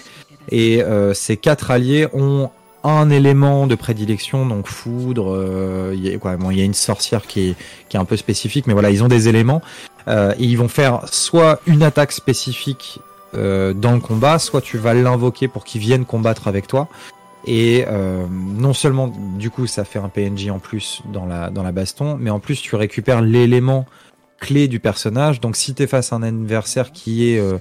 Et 0.50 0.82
euh, 0.82 1.14
ces 1.14 1.36
quatre 1.36 1.70
alliés 1.70 2.06
ont 2.12 2.50
un 2.84 3.10
élément 3.10 3.66
de 3.66 3.74
prédilection, 3.74 4.46
donc 4.46 4.66
foudre. 4.68 5.90
Il 5.94 6.04
y, 6.06 6.08
a- 6.14 6.64
une 6.64 6.74
sorcière 6.74 7.26
qui 7.26 7.54
est 7.92 7.96
un 7.96 8.04
peu 8.04 8.16
spécifique, 8.16 8.66
mais 8.66 8.72
voilà, 8.72 8.90
ils 8.90 9.02
ont 9.02 9.08
des 9.08 9.28
éléments 9.28 9.62
et 10.08 10.12
ils 10.38 10.56
vont 10.56 10.68
faire 10.68 11.00
soit 11.10 11.60
une 11.66 11.82
attaque 11.82 12.12
spécifique 12.12 13.00
euh, 13.36 13.72
dans 13.72 13.92
le 13.92 14.00
combat, 14.00 14.38
soit 14.38 14.60
tu 14.60 14.78
vas 14.78 14.94
l'invoquer 14.94 15.48
pour 15.48 15.64
qu'il 15.64 15.80
vienne 15.80 16.04
combattre 16.04 16.48
avec 16.48 16.66
toi. 16.66 16.88
Et 17.46 17.84
euh, 17.86 18.26
non 18.30 18.72
seulement 18.72 19.12
du 19.38 19.50
coup 19.50 19.66
ça 19.68 19.84
fait 19.84 20.00
un 20.00 20.08
PNJ 20.08 20.50
en 20.50 20.58
plus 20.58 21.02
dans 21.12 21.26
la 21.26 21.48
dans 21.50 21.62
la 21.62 21.70
baston, 21.70 22.16
mais 22.18 22.30
en 22.30 22.40
plus 22.40 22.60
tu 22.60 22.74
récupères 22.74 23.22
l'élément 23.22 23.86
clé 24.40 24.66
du 24.66 24.80
personnage. 24.80 25.40
Donc 25.40 25.56
si 25.56 25.72
t'es 25.74 25.86
face 25.86 26.12
à 26.12 26.16
un 26.16 26.22
adversaire 26.22 26.90
qui 26.90 27.30
est 27.30 27.38
euh, 27.38 27.58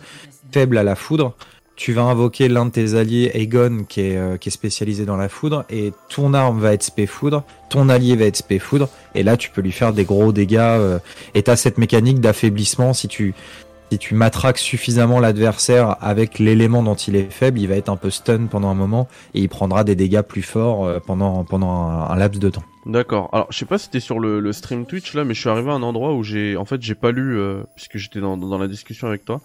faible 0.51 0.79
à 0.79 0.83
la 0.83 0.95
foudre, 0.95 1.35
tu 1.75 1.93
vas 1.93 2.03
invoquer 2.03 2.47
l'un 2.47 2.65
de 2.65 2.71
tes 2.71 2.95
alliés, 2.95 3.31
Aegon, 3.33 3.83
qui 3.87 4.01
est, 4.01 4.49
spécialisé 4.49 5.05
dans 5.05 5.17
la 5.17 5.27
foudre, 5.27 5.65
et 5.69 5.91
ton 6.09 6.33
arme 6.33 6.59
va 6.59 6.73
être 6.73 6.83
spé 6.83 7.05
foudre, 7.05 7.43
ton 7.69 7.89
allié 7.89 8.15
va 8.15 8.25
être 8.25 8.37
spé 8.37 8.59
foudre, 8.59 8.87
et 9.13 9.23
là 9.23 9.35
tu 9.35 9.49
peux 9.49 9.61
lui 9.61 9.73
faire 9.73 9.91
des 9.91 10.05
gros 10.05 10.31
dégâts. 10.31 10.55
euh, 10.57 10.99
et 11.33 11.43
t'as 11.43 11.57
cette 11.57 11.77
mécanique 11.77 12.21
d'affaiblissement 12.21 12.93
si 12.93 13.07
tu 13.07 13.35
si 13.95 13.99
tu 13.99 14.13
matraques 14.13 14.57
suffisamment 14.57 15.21
l'adversaire 15.21 15.95
avec 16.01 16.37
l'élément 16.37 16.83
dont 16.83 16.95
il 16.95 17.15
est 17.15 17.31
faible, 17.31 17.59
il 17.59 17.67
va 17.69 17.75
être 17.75 17.87
un 17.87 17.95
peu 17.95 18.09
stun 18.09 18.47
pendant 18.47 18.69
un 18.69 18.73
moment 18.73 19.07
et 19.33 19.39
il 19.39 19.47
prendra 19.47 19.85
des 19.85 19.95
dégâts 19.95 20.21
plus 20.21 20.41
forts 20.41 20.85
euh, 20.85 20.99
pendant 20.99 21.45
pendant 21.45 21.71
un, 21.71 22.09
un 22.09 22.15
laps 22.17 22.39
de 22.41 22.49
temps. 22.49 22.63
D'accord. 22.85 23.29
Alors, 23.31 23.47
je 23.51 23.57
sais 23.57 23.65
pas 23.65 23.77
si 23.77 23.85
c'était 23.85 24.01
sur 24.01 24.19
le, 24.19 24.41
le 24.41 24.51
stream 24.51 24.85
Twitch 24.85 25.13
là, 25.13 25.23
mais 25.23 25.33
je 25.33 25.39
suis 25.39 25.49
arrivé 25.49 25.71
à 25.71 25.75
un 25.75 25.81
endroit 25.81 26.13
où 26.13 26.23
j'ai, 26.23 26.57
en 26.57 26.65
fait, 26.65 26.81
j'ai 26.81 26.93
pas 26.93 27.11
lu, 27.11 27.37
euh, 27.39 27.63
puisque 27.75 27.97
j'étais 27.97 28.19
dans, 28.19 28.35
dans 28.35 28.57
la 28.57 28.67
discussion 28.67 29.07
avec 29.07 29.23
toi, 29.23 29.39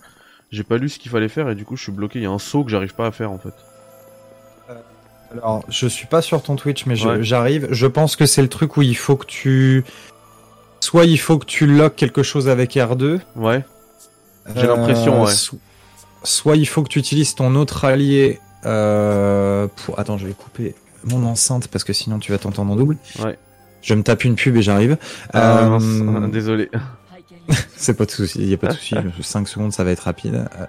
j'ai 0.50 0.64
pas 0.64 0.78
lu 0.78 0.88
ce 0.88 0.98
qu'il 0.98 1.12
fallait 1.12 1.28
faire 1.28 1.48
et 1.48 1.54
du 1.54 1.64
coup, 1.64 1.76
je 1.76 1.84
suis 1.84 1.92
bloqué. 1.92 2.18
Il 2.18 2.22
y 2.22 2.26
a 2.26 2.30
un 2.32 2.40
saut 2.40 2.64
que 2.64 2.72
j'arrive 2.72 2.94
pas 2.96 3.06
à 3.06 3.12
faire 3.12 3.30
en 3.30 3.38
fait. 3.38 3.54
Alors, 5.32 5.62
je 5.68 5.86
suis 5.86 6.06
pas 6.08 6.22
sur 6.22 6.42
ton 6.42 6.56
Twitch, 6.56 6.86
mais 6.86 6.96
je- 6.96 7.08
Ouais. 7.08 7.22
j'arrive. 7.22 7.68
Je 7.70 7.86
pense 7.86 8.16
que 8.16 8.26
c'est 8.26 8.42
le 8.42 8.48
truc 8.48 8.76
où 8.76 8.82
il 8.82 8.96
faut 8.96 9.14
que 9.14 9.26
tu 9.26 9.84
soit 10.80 11.04
il 11.04 11.18
faut 11.18 11.38
que 11.38 11.44
tu 11.44 11.66
lock 11.66 11.94
quelque 11.94 12.24
chose 12.24 12.48
avec 12.48 12.74
R2. 12.74 13.20
Ouais. 13.36 13.62
J'ai 14.56 14.66
l'impression, 14.66 15.22
ouais. 15.24 15.32
so- 15.32 15.58
soit 16.24 16.56
il 16.56 16.66
faut 16.66 16.82
que 16.82 16.88
tu 16.88 16.98
utilises 16.98 17.34
ton 17.34 17.54
autre 17.54 17.84
allié 17.84 18.38
euh, 18.66 19.66
pour. 19.84 19.98
Attends, 19.98 20.18
je 20.18 20.26
vais 20.26 20.32
couper 20.32 20.74
mon 21.04 21.24
enceinte 21.26 21.68
parce 21.68 21.84
que 21.84 21.92
sinon 21.92 22.18
tu 22.18 22.32
vas 22.32 22.38
t'entendre 22.38 22.72
en 22.72 22.76
double. 22.76 22.96
Ouais. 23.24 23.38
Je 23.82 23.94
me 23.94 24.02
tape 24.02 24.24
une 24.24 24.34
pub 24.34 24.56
et 24.56 24.62
j'arrive. 24.62 24.98
Ah, 25.32 25.78
Euh, 25.80 26.26
désolé. 26.32 26.68
c'est 27.76 27.94
pas 27.94 28.04
de 28.04 28.10
souci, 28.10 28.44
y 28.46 28.54
a 28.54 28.56
pas 28.58 28.68
de 28.68 28.72
souci. 28.74 28.94
5 29.20 29.48
secondes, 29.48 29.72
ça 29.72 29.84
va 29.84 29.90
être 29.92 30.00
rapide. 30.00 30.34
Euh, 30.34 30.64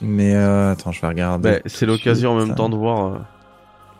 Mais 0.00 0.34
euh, 0.34 0.72
attends, 0.72 0.92
je 0.92 1.00
vais 1.00 1.08
regarder. 1.08 1.50
Bah, 1.52 1.58
c'est 1.66 1.86
l'occasion 1.86 2.32
en 2.32 2.36
même 2.38 2.48
Ça. 2.50 2.54
temps 2.54 2.68
de 2.68 2.76
voir 2.76 3.06
euh, 3.14 3.18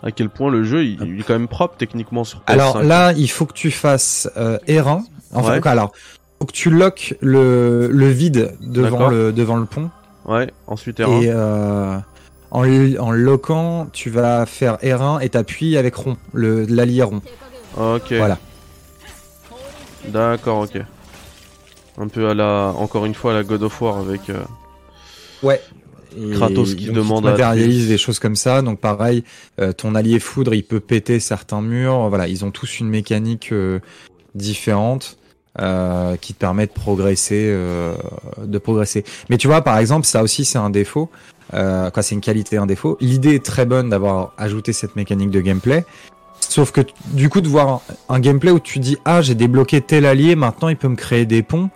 à 0.03 0.13
quel 0.13 0.29
point 0.29 0.51
le 0.51 0.63
jeu 0.63 0.85
il, 0.85 1.03
il 1.03 1.21
est 1.21 1.23
quand 1.25 1.33
même 1.33 1.49
propre 1.49 1.77
techniquement 1.77 2.23
sur 2.25 2.41
PS5. 2.41 2.53
Alors 2.53 2.83
là, 2.83 3.13
il 3.17 3.29
faut 3.31 3.47
que 3.47 3.55
tu 3.55 3.71
fasses 3.71 4.29
euh, 4.37 4.59
R1. 4.69 5.03
Enfin, 5.35 5.53
Ouais. 5.55 5.61
quoi, 5.61 5.73
alors, 5.73 5.93
faut 6.39 6.47
que 6.47 6.53
tu 6.53 6.71
lock 6.71 7.15
le, 7.21 7.89
le 7.91 8.09
vide 8.09 8.55
devant 8.61 9.09
le, 9.09 9.33
devant 9.33 9.57
le 9.57 9.67
pont. 9.67 9.91
Ouais, 10.27 10.51
ensuite 10.67 10.99
R1. 11.01 11.23
Et 11.23 11.31
euh, 11.31 11.97
en, 12.51 12.65
en 12.99 13.11
loquant, 13.13 13.89
tu 13.93 14.11
vas 14.11 14.45
faire 14.47 14.77
R1 14.79 15.23
et 15.23 15.29
t'appuies 15.31 15.77
avec 15.77 15.95
rond, 15.95 16.17
l'allié 16.35 17.03
rond. 17.03 17.21
Ok. 17.77 18.13
Voilà. 18.13 18.39
D'accord, 20.09 20.61
ok. 20.61 20.81
Un 21.99 22.09
peu 22.09 22.29
à 22.29 22.35
la, 22.35 22.73
encore 22.77 23.07
une 23.07 23.15
fois, 23.15 23.33
à 23.33 23.35
la 23.35 23.43
God 23.45 23.63
of 23.63 23.81
War 23.81 23.99
avec. 23.99 24.29
euh, 24.31 24.43
Ouais. 25.43 25.61
Et 26.19 26.31
Kratos 26.31 26.75
qui 26.75 26.87
demande 26.87 27.27
à 27.27 27.33
matérialise 27.33 27.89
des 27.89 27.99
choses 27.99 28.19
comme 28.19 28.37
ça. 28.37 28.63
Donc 28.63 28.81
pareil, 28.81 29.23
euh, 29.61 29.73
ton 29.73 29.95
allié 29.95 30.19
foudre, 30.19 30.55
il 30.55 30.63
peut 30.63 30.81
péter 30.81 31.21
certains 31.21 31.61
murs. 31.61 32.09
Voilà, 32.09 32.27
ils 32.27 32.45
ont 32.45 32.51
tous 32.51 32.81
une 32.81 32.89
mécanique 32.89 33.53
différente. 34.35 35.19
Euh, 35.59 36.17
qui 36.17 36.35
te 36.35 36.39
permet 36.39 36.67
de 36.67 36.73
progresser, 36.73 37.47
euh, 37.49 37.95
de 38.43 38.59
progresser. 38.59 39.05
Mais 39.31 39.39
tu 39.39 39.47
vois, 39.47 39.63
par 39.63 39.79
exemple, 39.79 40.07
ça 40.07 40.23
aussi 40.23 40.45
c'est 40.45 40.59
un 40.59 40.69
défaut. 40.69 41.11
Euh, 41.55 41.91
quoi, 41.91 42.03
c'est 42.03 42.15
une 42.15 42.21
qualité, 42.21 42.59
un 42.59 42.67
défaut. 42.67 42.99
L'idée 43.01 43.37
est 43.37 43.45
très 43.45 43.65
bonne 43.65 43.89
d'avoir 43.89 44.35
ajouté 44.37 44.73
cette 44.75 44.97
mécanique 44.97 45.31
de 45.31 45.41
gameplay. 45.41 45.87
Sauf 46.41 46.73
que 46.73 46.83
du 47.07 47.31
coup 47.31 47.41
de 47.41 47.49
voir 47.49 47.69
un, 47.69 47.81
un 48.17 48.21
gameplay 48.21 48.51
où 48.51 48.61
tu 48.61 48.79
dis 48.79 48.99
ah 49.05 49.23
j'ai 49.23 49.35
débloqué 49.35 49.81
tel 49.81 50.05
allié, 50.05 50.37
maintenant 50.37 50.69
il 50.69 50.77
peut 50.77 50.89
me 50.89 50.97
créer 50.97 51.25
des 51.25 51.43
ponts. 51.43 51.71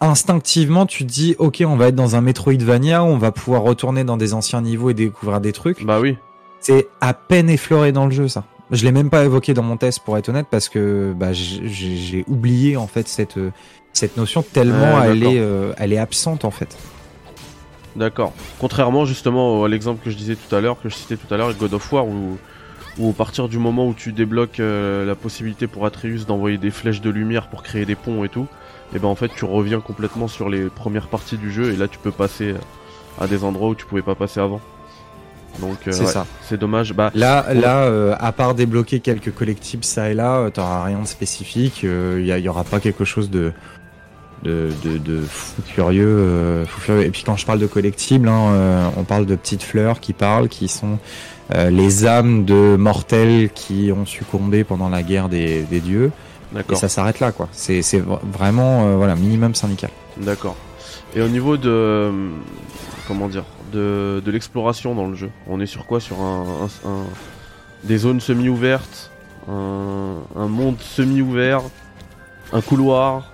Instinctivement 0.00 0.84
tu 0.84 1.06
te 1.06 1.12
dis 1.12 1.36
ok 1.38 1.62
on 1.64 1.76
va 1.76 1.88
être 1.88 1.94
dans 1.94 2.16
un 2.16 2.20
Metroidvania, 2.20 3.04
on 3.04 3.18
va 3.18 3.30
pouvoir 3.30 3.62
retourner 3.62 4.02
dans 4.02 4.16
des 4.16 4.34
anciens 4.34 4.62
niveaux 4.62 4.90
et 4.90 4.94
découvrir 4.94 5.40
des 5.40 5.52
trucs. 5.52 5.84
Bah 5.84 6.00
oui. 6.00 6.16
C'est 6.60 6.88
à 7.00 7.14
peine 7.14 7.48
effleuré 7.48 7.92
dans 7.92 8.06
le 8.06 8.10
jeu 8.10 8.26
ça. 8.26 8.44
Je 8.70 8.84
l'ai 8.84 8.92
même 8.92 9.10
pas 9.10 9.24
évoqué 9.24 9.54
dans 9.54 9.62
mon 9.62 9.76
test 9.76 10.00
pour 10.00 10.18
être 10.18 10.28
honnête 10.28 10.46
parce 10.50 10.68
que 10.68 11.14
bah, 11.16 11.32
j'ai 11.32 12.24
oublié 12.26 12.76
en 12.76 12.88
fait 12.88 13.06
cette 13.06 13.38
cette 13.92 14.16
notion 14.16 14.42
tellement 14.42 15.02
elle 15.02 15.22
est 15.22 15.38
euh, 15.38 15.72
elle 15.78 15.92
est 15.92 15.98
absente 15.98 16.44
en 16.44 16.50
fait. 16.50 16.76
D'accord. 17.94 18.32
Contrairement 18.58 19.04
justement 19.04 19.64
à 19.64 19.68
l'exemple 19.68 20.04
que 20.04 20.10
je 20.10 20.16
disais 20.16 20.36
tout 20.36 20.54
à 20.54 20.60
l'heure, 20.60 20.80
que 20.82 20.88
je 20.88 20.94
citais 20.94 21.16
tout 21.16 21.32
à 21.32 21.36
l'heure, 21.36 21.54
God 21.54 21.74
of 21.74 21.92
War, 21.92 22.06
où, 22.06 22.36
où 22.98 23.10
à 23.10 23.12
partir 23.12 23.48
du 23.48 23.58
moment 23.58 23.86
où 23.86 23.94
tu 23.94 24.12
débloques 24.12 24.60
euh, 24.60 25.06
la 25.06 25.14
possibilité 25.14 25.66
pour 25.66 25.86
Atreus 25.86 26.26
d'envoyer 26.26 26.58
des 26.58 26.70
flèches 26.70 27.00
de 27.00 27.08
lumière 27.08 27.48
pour 27.48 27.62
créer 27.62 27.86
des 27.86 27.94
ponts 27.94 28.24
et 28.24 28.28
tout, 28.28 28.48
et 28.94 28.98
ben 28.98 29.08
en 29.08 29.14
fait 29.14 29.30
tu 29.34 29.44
reviens 29.44 29.80
complètement 29.80 30.28
sur 30.28 30.50
les 30.50 30.64
premières 30.64 31.08
parties 31.08 31.38
du 31.38 31.52
jeu 31.52 31.72
et 31.72 31.76
là 31.76 31.88
tu 31.88 31.98
peux 31.98 32.10
passer 32.10 32.54
à 33.18 33.28
des 33.28 33.44
endroits 33.44 33.68
où 33.68 33.74
tu 33.76 33.86
pouvais 33.86 34.02
pas 34.02 34.16
passer 34.16 34.40
avant. 34.40 34.60
Donc 35.60 35.78
euh, 35.86 35.92
C'est 35.92 36.04
ouais, 36.04 36.10
ça. 36.10 36.26
c'est 36.48 36.58
dommage. 36.58 36.92
Bah 36.92 37.10
Là, 37.14 37.46
là, 37.54 37.84
euh, 37.84 38.14
à 38.18 38.32
part 38.32 38.54
débloquer 38.54 39.00
quelques 39.00 39.32
collectibles 39.34 39.84
ça 39.84 40.10
et 40.10 40.14
là, 40.14 40.36
euh, 40.36 40.50
t'auras 40.50 40.84
rien 40.84 41.00
de 41.00 41.06
spécifique. 41.06 41.82
Il 41.82 42.26
y, 42.26 42.48
aura 42.48 42.64
pas 42.64 42.80
quelque 42.80 43.04
chose 43.04 43.30
de 43.30 43.52
de, 44.42 44.68
de, 44.84 44.98
de 44.98 45.20
fou 45.22 45.62
furieux, 45.64 46.06
euh, 46.06 46.66
fou 46.66 46.80
furieux. 46.80 47.04
Et 47.04 47.10
puis 47.10 47.22
quand 47.24 47.36
je 47.36 47.46
parle 47.46 47.58
de 47.58 47.66
collectibles, 47.66 48.28
hein, 48.28 48.48
euh, 48.52 48.88
on 48.96 49.04
parle 49.04 49.24
de 49.26 49.34
petites 49.34 49.62
fleurs 49.62 49.98
qui 50.00 50.12
parlent, 50.12 50.48
qui 50.48 50.68
sont 50.68 50.98
euh, 51.54 51.70
les 51.70 52.06
âmes 52.06 52.44
de 52.44 52.76
mortels 52.76 53.50
qui 53.54 53.90
ont 53.96 54.04
succombé 54.04 54.62
pendant 54.62 54.88
la 54.90 55.02
guerre 55.02 55.28
des, 55.28 55.62
des 55.62 55.80
dieux. 55.80 56.12
Et 56.70 56.74
ça 56.76 56.88
s'arrête 56.88 57.18
là, 57.20 57.32
quoi. 57.32 57.48
C'est 57.52 57.82
c'est 57.82 57.98
vra- 57.98 58.20
vraiment 58.32 58.96
voilà 58.96 59.14
minimum 59.16 59.54
syndical. 59.54 59.90
D'accord. 60.18 60.56
Et 61.14 61.20
au 61.22 61.28
niveau 61.28 61.56
de 61.56 62.10
comment 63.08 63.28
dire 63.28 63.44
de, 63.76 64.22
de 64.24 64.30
l'exploration 64.30 64.94
dans 64.94 65.06
le 65.06 65.14
jeu, 65.14 65.30
on 65.48 65.60
est 65.60 65.66
sur 65.74 65.86
quoi 65.86 66.00
Sur 66.00 66.20
un, 66.20 66.44
un- 66.64 66.88
un- 66.90 67.06
des 67.84 67.98
zones 67.98 68.20
semi-ouvertes, 68.20 69.10
un, 69.48 70.14
un 70.34 70.48
monde 70.48 70.76
semi-ouvert, 70.80 71.60
un 72.52 72.60
couloir, 72.60 73.32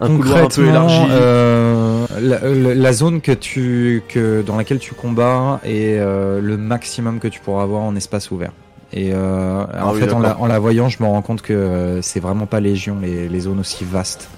un 0.00 0.06
couloir 0.16 0.38
un 0.38 0.42
peu 0.48 0.64
Concrètement, 0.64 0.64
élargi. 0.70 1.06
euh, 1.10 2.06
la, 2.20 2.38
la- 2.40 2.74
la 2.74 2.92
zone 2.92 3.20
que 3.20 3.32
tu 3.32 4.02
que 4.08 4.42
dans 4.42 4.56
laquelle 4.56 4.78
tu 4.78 4.94
combats 4.94 5.60
est 5.64 5.98
euh, 5.98 6.40
le 6.40 6.56
maximum 6.56 7.18
que 7.18 7.28
tu 7.28 7.40
pourras 7.40 7.62
avoir 7.62 7.82
en 7.82 7.96
espace 7.96 8.30
ouvert. 8.30 8.52
Et 8.92 9.10
euh, 9.12 9.64
Ah 9.74 9.86
en 9.88 9.94
oui, 9.94 10.00
fait, 10.00 10.12
en 10.12 10.20
la, 10.20 10.38
en 10.38 10.46
la 10.46 10.58
voyant, 10.58 10.88
je 10.88 11.02
me 11.02 11.08
rends 11.08 11.22
compte 11.22 11.42
que 11.42 11.98
c'est 12.02 12.20
vraiment 12.20 12.46
pas 12.46 12.60
légion 12.60 12.98
les, 13.02 13.28
les 13.28 13.40
zones 13.40 13.58
aussi 13.60 13.84
vastes 13.84 14.28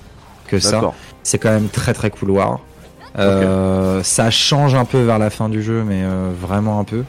que 0.46 0.58
ça. 0.58 0.80
C'est 1.22 1.38
quand 1.38 1.50
même 1.50 1.68
très 1.68 1.92
très 1.92 2.10
couloir. 2.10 2.60
Euh, 3.18 4.02
Ça 4.02 4.30
change 4.30 4.74
un 4.74 4.84
peu 4.84 5.02
vers 5.02 5.18
la 5.18 5.30
fin 5.30 5.48
du 5.48 5.62
jeu, 5.62 5.84
mais 5.84 6.02
euh, 6.04 6.30
vraiment 6.40 6.80
un 6.80 6.84
peu. 6.84 7.04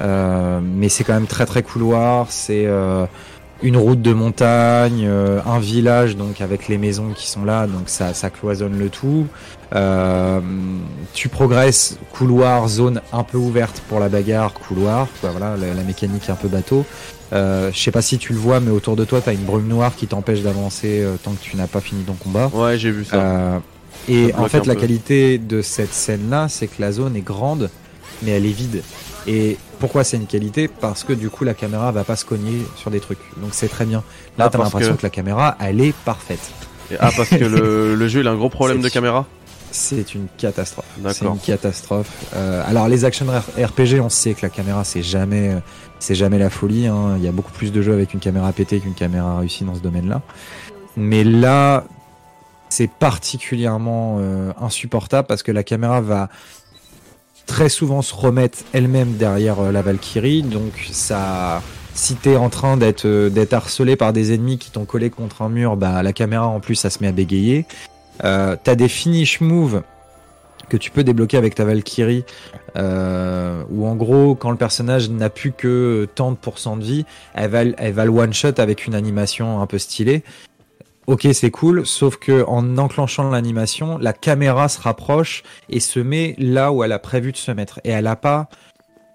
Euh, 0.00 0.60
mais 0.62 0.88
c'est 0.88 1.04
quand 1.04 1.14
même 1.14 1.26
très 1.26 1.46
très 1.46 1.62
couloir. 1.62 2.26
C'est 2.30 2.66
une 3.62 3.76
route 3.76 4.00
de 4.00 4.12
montagne, 4.14 5.04
euh, 5.06 5.40
un 5.44 5.58
village 5.58 6.16
donc 6.16 6.40
avec 6.40 6.66
les 6.68 6.78
maisons 6.78 7.10
qui 7.14 7.28
sont 7.28 7.44
là, 7.44 7.66
donc 7.66 7.90
ça, 7.90 8.14
ça 8.14 8.30
cloisonne 8.30 8.78
le 8.78 8.88
tout. 8.88 9.26
Euh, 9.74 10.40
tu 11.12 11.28
progresses 11.28 11.98
couloir, 12.10 12.68
zone 12.68 13.02
un 13.12 13.22
peu 13.22 13.36
ouverte 13.36 13.82
pour 13.88 14.00
la 14.00 14.08
bagarre, 14.08 14.54
couloir, 14.54 15.08
quoi, 15.20 15.30
voilà 15.30 15.56
la, 15.58 15.74
la 15.74 15.82
mécanique 15.82 16.30
un 16.30 16.36
peu 16.36 16.48
bateau. 16.48 16.86
Euh, 17.34 17.70
je 17.72 17.78
sais 17.78 17.90
pas 17.90 18.00
si 18.02 18.16
tu 18.16 18.32
le 18.32 18.38
vois, 18.38 18.60
mais 18.60 18.70
autour 18.70 18.96
de 18.96 19.04
toi, 19.04 19.20
t'as 19.22 19.34
une 19.34 19.44
brume 19.44 19.68
noire 19.68 19.94
qui 19.94 20.06
t'empêche 20.06 20.40
d'avancer 20.40 21.04
tant 21.22 21.32
que 21.32 21.42
tu 21.42 21.56
n'as 21.58 21.66
pas 21.66 21.80
fini 21.80 22.02
ton 22.02 22.14
combat. 22.14 22.50
Ouais, 22.54 22.78
j'ai 22.78 22.90
vu 22.90 23.04
ça. 23.04 23.60
Et 24.08 24.32
en 24.34 24.46
fait, 24.48 24.66
la 24.66 24.74
peu. 24.74 24.80
qualité 24.80 25.38
de 25.38 25.62
cette 25.62 25.92
scène-là, 25.92 26.48
c'est 26.48 26.66
que 26.66 26.80
la 26.80 26.92
zone 26.92 27.16
est 27.16 27.20
grande, 27.20 27.70
mais 28.22 28.32
elle 28.32 28.46
est 28.46 28.50
vide. 28.52 28.82
Et 29.26 29.56
pourquoi 29.78 30.02
c'est 30.04 30.16
une 30.16 30.26
qualité? 30.26 30.66
Parce 30.68 31.04
que 31.04 31.12
du 31.12 31.28
coup, 31.30 31.44
la 31.44 31.54
caméra 31.54 31.92
va 31.92 32.04
pas 32.04 32.16
se 32.16 32.24
cogner 32.24 32.62
sur 32.76 32.90
des 32.90 33.00
trucs. 33.00 33.18
Donc 33.36 33.50
c'est 33.52 33.68
très 33.68 33.84
bien. 33.84 34.02
Là, 34.38 34.46
Ah, 34.46 34.50
t'as 34.50 34.58
l'impression 34.58 34.92
que- 34.94 34.98
que... 34.98 35.06
la 35.06 35.10
caméra, 35.10 35.56
elle 35.60 35.80
est 35.80 35.94
parfaite. 36.04 36.50
Et- 36.90 36.96
ah, 36.98 37.10
parce 37.16 37.28
que 37.28 37.44
le, 37.44 37.94
le 37.96 38.08
jeu 38.08 38.20
il 38.20 38.26
a 38.28 38.30
un 38.30 38.36
gros 38.36 38.48
problème 38.48 38.80
de 38.80 38.88
caméra? 38.88 39.26
C'est 39.72 40.14
une 40.16 40.26
catastrophe. 40.36 40.86
C'est 41.12 41.24
une 41.24 41.38
catastrophe. 41.38 42.08
Euh, 42.34 42.64
alors 42.66 42.88
les 42.88 43.04
action 43.04 43.26
RPG, 43.28 44.00
on 44.00 44.08
sait 44.08 44.34
que 44.34 44.40
la 44.42 44.48
caméra, 44.48 44.82
c'est 44.82 45.02
jamais, 45.02 45.50
euh, 45.50 45.58
c'est 46.00 46.16
jamais 46.16 46.38
la 46.40 46.50
folie. 46.50 46.88
hein. 46.88 47.14
Il 47.18 47.22
y 47.22 47.28
a 47.28 47.32
beaucoup 47.32 47.52
plus 47.52 47.70
de 47.70 47.80
jeux 47.80 47.92
avec 47.92 48.12
une 48.12 48.18
caméra 48.18 48.50
pétée 48.52 48.80
qu'une 48.80 48.94
caméra 48.94 49.38
réussie 49.38 49.62
dans 49.62 49.76
ce 49.76 49.80
domaine-là. 49.80 50.22
Mais 50.96 51.22
là, 51.22 51.84
c'est 52.70 52.90
particulièrement 52.90 54.18
euh, 54.20 54.52
insupportable 54.60 55.28
parce 55.28 55.42
que 55.42 55.52
la 55.52 55.62
caméra 55.62 56.00
va 56.00 56.28
très 57.46 57.68
souvent 57.68 58.00
se 58.00 58.14
remettre 58.14 58.58
elle-même 58.72 59.16
derrière 59.16 59.60
euh, 59.60 59.72
la 59.72 59.82
Valkyrie. 59.82 60.42
Donc 60.42 60.72
ça, 60.92 61.62
si 61.94 62.14
t'es 62.14 62.36
en 62.36 62.48
train 62.48 62.76
d'être 62.76 63.06
euh, 63.06 63.28
d'être 63.28 63.52
harcelé 63.52 63.96
par 63.96 64.12
des 64.12 64.32
ennemis 64.32 64.58
qui 64.58 64.70
t'ont 64.70 64.84
collé 64.84 65.10
contre 65.10 65.42
un 65.42 65.48
mur, 65.48 65.76
bah 65.76 66.02
la 66.02 66.12
caméra 66.12 66.46
en 66.46 66.60
plus, 66.60 66.76
ça 66.76 66.88
se 66.88 67.00
met 67.00 67.08
à 67.08 67.12
bégayer. 67.12 67.66
T'as 68.22 68.74
des 68.74 68.88
finish 68.88 69.40
moves 69.40 69.82
que 70.70 70.78
tu 70.78 70.90
peux 70.90 71.04
débloquer 71.04 71.36
avec 71.36 71.54
ta 71.54 71.64
Valkyrie, 71.64 72.24
euh, 72.76 73.62
où 73.70 73.86
en 73.86 73.96
gros, 73.96 74.34
quand 74.34 74.50
le 74.50 74.56
personnage 74.56 75.10
n'a 75.10 75.28
plus 75.28 75.52
que 75.52 76.08
tant 76.14 76.30
de 76.30 76.36
pourcents 76.36 76.78
de 76.78 76.84
vie, 76.84 77.04
elle 77.34 77.50
va, 77.50 77.62
elle 77.62 77.92
va 77.92 78.04
le 78.06 78.10
one 78.10 78.32
shot 78.32 78.54
avec 78.56 78.86
une 78.86 78.94
animation 78.94 79.60
un 79.60 79.66
peu 79.66 79.76
stylée. 79.76 80.22
Ok, 81.10 81.26
c'est 81.32 81.50
cool, 81.50 81.84
sauf 81.84 82.18
que 82.18 82.44
en 82.46 82.78
enclenchant 82.78 83.28
l'animation, 83.30 83.98
la 83.98 84.12
caméra 84.12 84.68
se 84.68 84.80
rapproche 84.80 85.42
et 85.68 85.80
se 85.80 85.98
met 85.98 86.36
là 86.38 86.70
où 86.70 86.84
elle 86.84 86.92
a 86.92 87.00
prévu 87.00 87.32
de 87.32 87.36
se 87.36 87.50
mettre. 87.50 87.80
Et 87.82 87.90
elle 87.90 88.06
a 88.06 88.14
pas, 88.14 88.48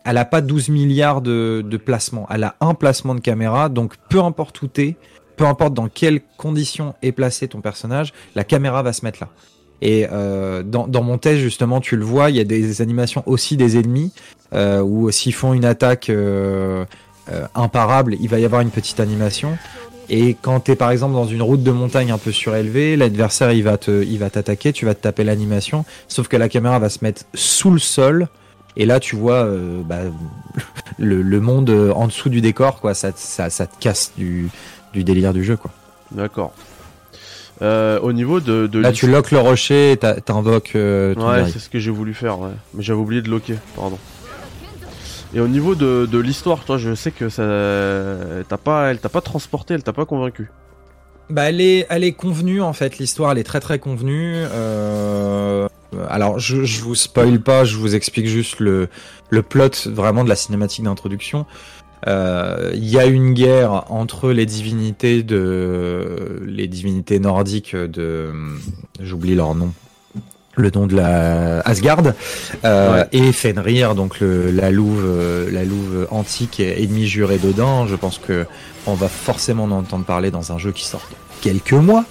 elle 0.04 0.18
a 0.18 0.26
pas 0.26 0.42
12 0.42 0.68
milliards 0.68 1.22
de, 1.22 1.64
placements. 1.86 2.28
Elle 2.30 2.44
a 2.44 2.56
un 2.60 2.74
placement 2.74 3.16
de 3.16 3.22
caméra, 3.22 3.70
donc 3.70 3.94
peu 4.10 4.20
importe 4.20 4.62
où 4.62 4.68
t'es, 4.68 4.98
peu 5.38 5.46
importe 5.46 5.74
dans 5.74 5.88
quelles 5.88 6.20
conditions 6.36 6.96
est 7.02 7.14
placé 7.14 7.48
ton 7.48 7.62
personnage, 7.62 8.12
la 8.36 8.44
caméra 8.44 8.84
va 8.84 8.92
se 8.92 9.06
mettre 9.06 9.20
là. 9.22 9.30
Et 9.82 10.06
euh, 10.12 10.64
dans, 10.64 11.02
mon 11.02 11.18
test, 11.18 11.40
justement, 11.40 11.80
tu 11.80 11.96
le 11.96 12.04
vois, 12.04 12.30
il 12.30 12.36
y 12.36 12.42
a 12.42 12.44
des 12.44 12.82
animations 12.82 13.24
aussi 13.26 13.56
des 13.56 13.78
ennemis, 13.78 14.12
euh, 14.54 14.82
où 14.82 15.10
s'ils 15.12 15.34
font 15.34 15.54
une 15.54 15.64
attaque 15.64 16.10
euh, 16.10 16.84
imparable, 17.56 18.18
il 18.20 18.28
va 18.28 18.38
y 18.38 18.44
avoir 18.44 18.60
une 18.60 18.70
petite 18.70 19.00
animation. 19.00 19.58
Et 20.10 20.36
quand 20.42 20.60
tu 20.60 20.72
es 20.72 20.76
par 20.76 20.92
exemple 20.92 21.14
dans 21.14 21.26
une 21.26 21.42
route 21.42 21.64
de 21.64 21.72
montagne 21.72 22.12
un 22.12 22.18
peu 22.18 22.32
surélevée, 22.32 22.96
l'adversaire 22.96 23.52
il 23.52 23.64
va 23.64 23.78
te, 23.78 24.04
il 24.04 24.18
va 24.20 24.30
t'attaquer, 24.30 24.72
tu 24.74 24.86
vas 24.86 24.94
te 24.94 25.02
taper 25.02 25.24
l'animation, 25.24 25.84
sauf 26.08 26.28
que 26.28 26.38
la 26.38 26.48
caméra 26.50 26.78
va 26.80 26.90
se 26.90 27.00
mettre 27.04 27.24
sous 27.34 27.72
le 27.72 27.80
sol. 27.80 28.28
Et 28.78 28.86
là, 28.86 29.00
tu 29.00 29.16
vois 29.16 29.46
euh, 29.46 29.82
bah, 29.84 30.00
le, 31.00 31.22
le 31.22 31.40
monde 31.40 31.70
euh, 31.70 31.92
en 31.94 32.08
dessous 32.08 32.30
du 32.30 32.42
décor, 32.42 32.82
quoi. 32.82 32.94
Ça, 32.94 33.12
te- 33.12 33.20
ça, 33.20 33.50
ça 33.50 33.68
te 33.68 33.76
casse 33.80 34.12
du, 34.18 34.50
du 34.94 35.04
délire 35.06 35.34
du 35.34 35.44
jeu, 35.46 35.56
quoi. 35.58 35.72
D'accord. 36.12 36.54
Euh, 37.62 38.00
au 38.02 38.12
niveau 38.12 38.42
de, 38.42 38.68
de 38.68 38.80
Là, 38.80 38.92
tu 38.92 39.08
loques 39.08 39.32
le 39.32 39.40
rocher 39.40 39.94
et 39.94 39.98
t'invoques. 39.98 40.74
euh, 40.76 41.16
Ouais, 41.16 41.50
c'est 41.52 41.60
ce 41.60 41.70
que 41.70 41.80
j'ai 41.80 41.90
voulu 41.90 42.14
faire, 42.14 42.38
ouais. 42.40 42.50
Mais 42.74 42.84
j'avais 42.84 43.00
oublié 43.00 43.22
de 43.22 43.30
loquer, 43.30 43.56
pardon. 43.78 43.98
Et 45.36 45.42
au 45.42 45.50
niveau 45.50 45.76
de, 45.76 46.08
de 46.10 46.18
l'histoire, 46.18 46.64
toi, 46.64 46.78
je 46.78 46.96
sais 46.96 47.12
que 47.12 47.28
ça, 47.28 47.44
t'as 48.48 48.58
pas, 48.58 48.90
elle 48.90 49.00
t'a 49.00 49.10
pas 49.10 49.20
transporté, 49.20 49.74
elle 49.74 49.84
t'a 49.84 49.92
pas 49.92 50.06
convaincu. 50.06 50.50
Bah, 51.30 51.50
elle 51.50 51.60
est, 51.60 51.86
elle 51.90 52.06
est 52.06 52.14
convenue 52.14 52.62
en 52.62 52.72
fait. 52.72 53.00
L'histoire, 53.00 53.34
elle 53.34 53.38
est 53.40 53.44
très 53.44 53.60
très 53.60 53.78
convenue. 53.78 54.34
Euh... 54.36 55.68
Alors, 56.10 56.40
je, 56.40 56.64
je 56.64 56.82
vous 56.82 56.96
spoil 56.96 57.42
pas, 57.42 57.66
je 57.66 57.76
vous 57.76 57.96
explique 57.96 58.28
juste 58.28 58.60
le, 58.60 58.88
le 59.30 59.42
plot 59.42 59.88
vraiment 59.88 60.24
de 60.24 60.30
la 60.30 60.36
cinématique 60.36 60.86
d'introduction. 60.86 61.46
Euh, 62.08 62.72
Il 62.74 62.86
y 62.86 63.00
a 63.00 63.06
une 63.06 63.34
guerre 63.34 63.92
entre 63.92 64.32
les 64.32 64.46
divinités 64.46 65.24
de, 65.24 66.42
les 66.46 66.68
divinités 66.68 67.20
nordiques 67.20 67.76
de, 67.76 68.30
j'oublie 69.02 69.36
leur 69.36 69.56
nom. 69.56 69.74
Le 70.56 70.72
nom 70.74 70.88
de 70.88 70.96
la 70.96 71.60
Asgard 71.62 72.02
euh, 72.64 73.02
Ouais. 73.02 73.08
et 73.12 73.32
Fenrir, 73.34 73.94
donc 73.96 74.20
le, 74.20 74.52
la 74.52 74.72
louve, 74.72 75.04
euh, 75.06 75.52
la 75.52 75.64
louve 75.66 76.08
antique 76.12 76.60
et 76.60 76.82
ennemi 76.84 77.08
juré 77.08 77.38
d'Odin. 77.38 77.88
Je 77.88 77.96
pense 77.96 78.18
que 78.20 78.46
on 78.88 78.94
va 78.94 79.10
forcément 79.10 79.64
en 79.66 79.72
entendre 79.72 80.06
parler 80.06 80.32
dans 80.32 80.52
un 80.52 80.58
jeu 80.58 80.72
qui 80.72 80.86
sort 80.86 81.02
quelques 81.42 81.74
mois. 81.74 82.06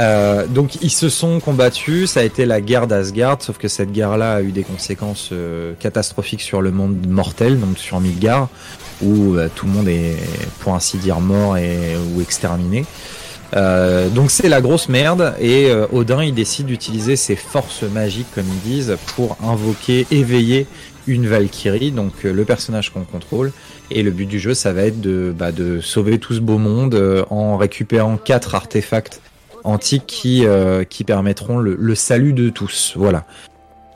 Euh, 0.00 0.46
donc 0.46 0.82
ils 0.82 0.90
se 0.90 1.08
sont 1.08 1.38
combattus, 1.40 2.10
ça 2.12 2.20
a 2.20 2.22
été 2.24 2.44
la 2.46 2.60
guerre 2.60 2.86
d'Asgard, 2.86 3.38
sauf 3.40 3.58
que 3.58 3.68
cette 3.68 3.92
guerre-là 3.92 4.34
a 4.34 4.42
eu 4.42 4.50
des 4.50 4.64
conséquences 4.64 5.30
euh, 5.32 5.74
catastrophiques 5.78 6.42
sur 6.42 6.60
le 6.62 6.70
monde 6.72 7.06
mortel, 7.06 7.60
donc 7.60 7.78
sur 7.78 8.00
Midgard, 8.00 8.48
où 9.02 9.36
tout 9.54 9.66
le 9.66 9.72
monde 9.72 9.88
est 9.88 10.16
pour 10.60 10.74
ainsi 10.74 10.96
dire 10.98 11.20
mort 11.20 11.56
et 11.56 11.96
ou 12.14 12.20
exterminé. 12.20 12.84
Euh, 13.52 14.08
donc 14.08 14.30
c'est 14.30 14.48
la 14.48 14.60
grosse 14.60 14.88
merde 14.88 15.34
et 15.38 15.70
euh, 15.70 15.86
Odin 15.92 16.24
il 16.24 16.34
décide 16.34 16.66
d'utiliser 16.66 17.14
ses 17.14 17.36
forces 17.36 17.82
magiques 17.82 18.26
comme 18.34 18.46
ils 18.46 18.68
disent 18.68 18.96
pour 19.14 19.36
invoquer, 19.42 20.06
éveiller 20.10 20.66
une 21.06 21.26
Valkyrie, 21.26 21.92
donc 21.92 22.12
euh, 22.24 22.32
le 22.32 22.44
personnage 22.44 22.90
qu'on 22.90 23.04
contrôle. 23.04 23.52
Et 23.90 24.02
le 24.02 24.10
but 24.10 24.26
du 24.26 24.38
jeu, 24.38 24.54
ça 24.54 24.72
va 24.72 24.82
être 24.82 25.00
de, 25.00 25.34
bah, 25.36 25.50
sauver 25.82 26.18
tout 26.18 26.32
ce 26.32 26.40
beau 26.40 26.56
monde 26.56 27.26
en 27.28 27.58
récupérant 27.58 28.16
quatre 28.16 28.54
artefacts 28.54 29.20
antiques 29.62 30.06
qui, 30.06 30.46
permettront 31.06 31.58
le, 31.58 31.94
salut 31.94 32.32
de 32.32 32.48
tous. 32.48 32.94
Voilà. 32.96 33.26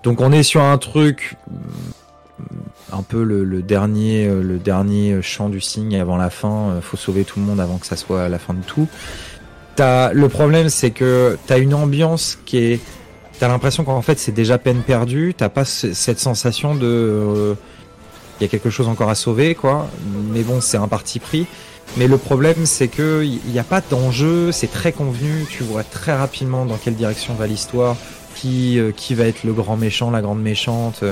Donc 0.02 0.20
on 0.20 0.30
est 0.30 0.42
sur 0.42 0.60
un 0.62 0.76
truc 0.76 1.36
mm, 1.50 2.44
un 2.92 3.02
peu 3.02 3.22
le, 3.22 3.62
dernier 3.62 4.28
le 4.28 4.58
dernier 4.58 5.22
chant 5.22 5.48
du 5.48 5.62
cygne 5.62 5.98
avant 5.98 6.18
la 6.18 6.28
fin. 6.28 6.78
Faut 6.82 6.98
sauver 6.98 7.24
tout 7.24 7.40
le 7.40 7.46
monde 7.46 7.58
avant 7.58 7.78
que 7.78 7.86
ça 7.86 7.96
soit 7.96 8.28
la 8.28 8.38
fin 8.38 8.52
de 8.52 8.62
tout. 8.62 8.88
T'as 9.78 10.12
le 10.12 10.28
problème, 10.28 10.70
c'est 10.70 10.90
que 10.90 11.38
t'as 11.46 11.60
une 11.60 11.72
ambiance 11.72 12.36
qui 12.44 12.56
est 12.58 12.80
T'as 13.38 13.46
l'impression 13.46 13.84
qu'en 13.84 14.02
fait 14.02 14.18
c'est 14.18 14.32
déjà 14.32 14.58
peine 14.58 14.82
perdue, 14.82 15.34
t'as 15.36 15.48
pas 15.48 15.64
ce- 15.64 15.92
cette 15.94 16.18
sensation 16.18 16.74
de... 16.74 16.84
euh, 16.84 17.54
Il 18.40 18.42
y 18.42 18.46
a 18.46 18.48
quelque 18.48 18.70
chose 18.70 18.88
encore 18.88 19.08
à 19.08 19.14
sauver, 19.14 19.54
quoi. 19.54 19.88
Mais 20.32 20.42
bon, 20.42 20.60
c'est 20.60 20.78
un 20.78 20.88
parti 20.88 21.20
pris. 21.20 21.46
Mais 21.96 22.08
le 22.08 22.18
problème, 22.18 22.66
c'est 22.66 22.88
que 22.88 23.22
il 23.24 23.38
n'y 23.52 23.60
a 23.60 23.64
pas 23.64 23.80
d'enjeu, 23.80 24.50
c'est 24.50 24.66
très 24.66 24.90
convenu, 24.90 25.46
tu 25.48 25.62
vois 25.62 25.84
très 25.84 26.16
rapidement 26.16 26.66
dans 26.66 26.76
quelle 26.76 26.96
direction 26.96 27.34
va 27.34 27.46
l'histoire, 27.46 27.94
qui, 28.34 28.80
euh, 28.80 28.90
qui 28.90 29.14
va 29.14 29.26
être 29.26 29.44
le 29.44 29.52
grand 29.52 29.76
méchant, 29.76 30.10
la 30.10 30.20
grande 30.22 30.42
méchante. 30.42 31.04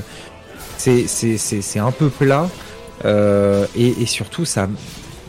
C'est, 0.76 1.06
c'est, 1.06 1.38
c'est, 1.38 1.78
un 1.78 1.92
peu 1.92 2.08
plat. 2.08 2.48
Euh, 3.04 3.66
et 3.76 4.06
surtout, 4.06 4.44
ça, 4.44 4.66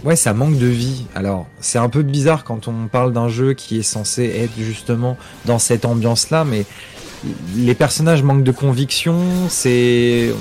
ouais, 0.03 0.15
ça 0.15 0.33
manque 0.33 0.57
de 0.57 0.67
vie. 0.67 1.05
Alors, 1.15 1.47
c'est 1.59 1.77
un 1.79 1.89
peu 1.89 2.01
bizarre 2.03 2.43
quand 2.43 2.67
on 2.67 2.87
parle 2.87 3.13
d'un 3.13 3.29
jeu 3.29 3.53
qui 3.53 3.79
est 3.79 3.83
censé 3.83 4.23
être 4.43 4.53
justement 4.57 5.17
dans 5.45 5.59
cette 5.59 5.85
ambiance-là, 5.85 6.45
mais 6.45 6.65
les 7.55 7.73
personnages 7.75 8.23
manquent 8.23 8.43
de 8.43 8.51
conviction. 8.51 9.15
C'est, 9.49 10.31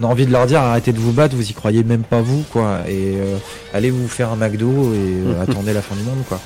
on 0.00 0.04
a 0.04 0.06
envie 0.06 0.26
de 0.26 0.32
leur 0.32 0.46
dire 0.46 0.60
arrêtez 0.60 0.92
de 0.92 0.98
vous 0.98 1.12
battre, 1.12 1.34
vous 1.36 1.50
y 1.50 1.54
croyez 1.54 1.82
même 1.84 2.02
pas 2.02 2.20
vous, 2.22 2.44
quoi. 2.52 2.80
Et 2.88 3.16
euh, 3.16 3.36
allez 3.74 3.90
vous 3.90 4.08
faire 4.08 4.30
un 4.30 4.36
McDo 4.36 4.92
et 4.94 4.96
euh, 4.98 5.42
attendez 5.42 5.72
la 5.72 5.82
fin 5.82 5.94
du 5.96 6.02
monde, 6.02 6.22
quoi. 6.28 6.40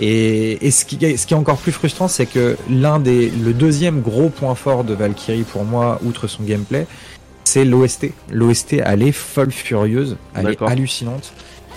Et, 0.00 0.64
et 0.64 0.70
ce, 0.70 0.84
qui, 0.84 0.96
est- 1.04 1.16
ce 1.16 1.26
qui 1.26 1.34
est 1.34 1.36
encore 1.36 1.56
plus 1.58 1.72
frustrant, 1.72 2.06
c'est 2.06 2.26
que 2.26 2.56
l'un 2.70 3.00
des, 3.00 3.30
le 3.30 3.52
deuxième 3.52 4.00
gros 4.00 4.28
point 4.28 4.54
fort 4.54 4.84
de 4.84 4.94
Valkyrie 4.94 5.42
pour 5.42 5.64
moi, 5.64 6.00
outre 6.04 6.28
son 6.28 6.44
gameplay, 6.44 6.86
c'est 7.42 7.64
l'OST. 7.64 8.12
L'OST, 8.30 8.74
elle 8.84 9.02
est 9.02 9.10
folle 9.10 9.50
furieuse, 9.50 10.16
elle 10.36 10.44
est 10.52 10.56
hallucinante. 10.70 11.32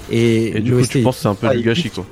Et, 0.10 0.58
Et 0.58 0.60
du 0.60 0.74
coup, 0.74 0.86
tu 0.86 1.02
penses 1.02 1.18
que 1.18 1.22
c'est 1.22 1.28
un 1.28 1.36
peu 1.36 1.48
pas 1.48 1.56
du 1.56 1.64
gâchis, 1.64 1.90
quoi. 1.90 2.06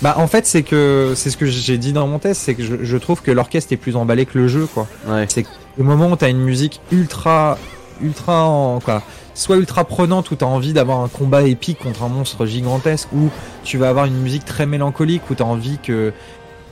Bah 0.00 0.14
en 0.16 0.28
fait 0.28 0.46
c'est 0.46 0.62
que 0.62 1.14
c'est 1.16 1.28
ce 1.28 1.36
que 1.36 1.46
j'ai 1.46 1.76
dit 1.76 1.92
dans 1.92 2.06
mon 2.06 2.20
test, 2.20 2.42
c'est 2.42 2.54
que 2.54 2.62
je, 2.62 2.84
je 2.84 2.96
trouve 2.96 3.20
que 3.20 3.32
l'orchestre 3.32 3.72
est 3.72 3.76
plus 3.76 3.96
emballé 3.96 4.26
que 4.26 4.38
le 4.38 4.46
jeu 4.46 4.68
quoi. 4.72 4.86
Ouais. 5.08 5.26
C'est 5.28 5.44
au 5.76 5.82
moment 5.82 6.12
où 6.12 6.14
t'as 6.14 6.28
une 6.30 6.38
musique 6.38 6.80
ultra 6.92 7.58
ultra 8.00 8.44
en, 8.44 8.78
quoi, 8.78 9.02
soit 9.34 9.56
ultra 9.56 9.84
prenante 9.84 10.30
où 10.30 10.36
t'as 10.36 10.46
envie 10.46 10.72
d'avoir 10.72 11.00
un 11.00 11.08
combat 11.08 11.42
épique 11.42 11.80
contre 11.80 12.04
un 12.04 12.08
monstre 12.08 12.46
gigantesque, 12.46 13.08
ou 13.12 13.28
tu 13.64 13.76
vas 13.76 13.88
avoir 13.88 14.04
une 14.04 14.20
musique 14.20 14.44
très 14.44 14.66
mélancolique 14.66 15.28
où 15.30 15.34
t'as 15.34 15.44
envie 15.44 15.78
que 15.82 16.12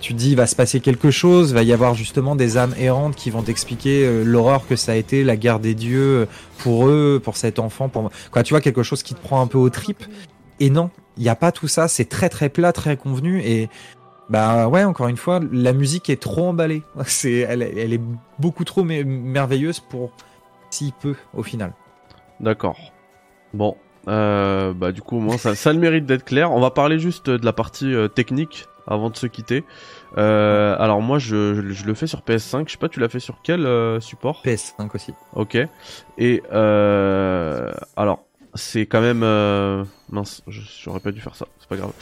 tu 0.07 0.14
dis 0.14 0.31
il 0.31 0.37
va 0.37 0.47
se 0.47 0.55
passer 0.55 0.79
quelque 0.79 1.11
chose, 1.11 1.53
va 1.53 1.64
y 1.64 1.73
avoir 1.73 1.95
justement 1.95 2.37
des 2.37 2.59
âmes 2.59 2.75
errantes 2.79 3.16
qui 3.16 3.29
vont 3.31 3.42
t'expliquer 3.42 4.07
euh, 4.07 4.23
l'horreur 4.23 4.64
que 4.69 4.77
ça 4.77 4.92
a 4.92 4.95
été, 4.95 5.25
la 5.25 5.37
guerre 5.37 5.59
des 5.59 5.75
dieux 5.75 6.21
euh, 6.21 6.27
pour 6.59 6.87
eux, 6.87 7.21
pour 7.21 7.37
cet 7.37 7.59
enfant, 7.59 7.88
pour 7.88 8.12
quoi 8.31 8.45
tu 8.45 8.55
vois 8.55 8.61
quelque 8.61 8.85
chose 8.85 9.03
qui 9.03 9.14
te 9.14 9.21
prend 9.21 9.40
un 9.40 9.49
peu 9.49 9.59
aux 9.59 9.69
tripes. 9.69 10.05
Et 10.61 10.71
non, 10.71 10.90
il 11.16 11.25
n'y 11.25 11.29
a 11.29 11.35
pas 11.35 11.51
tout 11.51 11.66
ça, 11.66 11.88
c'est 11.88 12.05
très 12.05 12.29
très 12.29 12.51
plat, 12.51 12.73
très 12.73 12.97
convenu 12.97 13.40
et 13.40 13.69
bah 14.31 14.69
ouais, 14.69 14.85
encore 14.85 15.09
une 15.09 15.16
fois, 15.16 15.40
la 15.51 15.73
musique 15.73 16.09
est 16.09 16.23
trop 16.23 16.47
emballée. 16.51 16.85
C'est, 17.07 17.38
elle, 17.38 17.62
est- 17.62 18.01
beaucoup 18.38 18.62
trop 18.62 18.85
merveilleuse 18.85 19.81
pour 19.81 20.12
si 20.71 20.95
peu 21.01 21.16
au 21.35 21.42
final. 21.42 21.73
D'accord. 22.38 22.79
Bon. 23.55 23.77
Euh, 24.07 24.73
bah 24.73 24.92
du 24.92 25.03
coup, 25.03 25.16
au 25.16 25.21
moins, 25.21 25.37
ça, 25.37 25.57
ça 25.57 25.73
le 25.73 25.81
mérite 25.81 26.07
d'être 26.07 26.25
clair. 26.25 26.53
On 26.53 26.61
va 26.61 26.71
parler 26.71 27.01
juste 27.01 27.29
de 27.29 27.45
la 27.45 27.53
partie 27.53 27.92
technique 28.14 28.66
avant 28.87 29.11
de 29.11 29.16
se 29.16 29.27
quitter. 29.27 29.64
Euh, 30.16 30.77
alors 30.79 31.03
moi, 31.03 31.18
je, 31.18 31.55
je, 31.55 31.70
je 31.70 31.85
le 31.85 31.94
fais 31.94 32.07
sur 32.07 32.20
PS5. 32.20 32.64
Je 32.66 32.72
sais 32.72 32.79
pas, 32.79 32.88
tu 32.88 33.01
l'as 33.01 33.09
fait 33.09 33.20
sur 33.20 33.38
quel 33.42 33.66
euh, 33.66 34.01
support? 34.01 34.42
PS5 34.44 34.88
aussi. 34.94 35.12
Ok. 35.35 35.59
Et 36.18 36.42
euh, 36.53 37.72
alors, 37.96 38.25
c'est 38.55 38.87
quand 38.87 39.01
même 39.01 39.25
mince. 40.11 40.42
J'aurais 40.49 41.01
pas 41.01 41.12
dû 41.12 41.20
faire 41.20 41.35
ça. 41.37 41.46
C'est 41.59 41.68
pas 41.68 41.77
grave. 41.77 41.92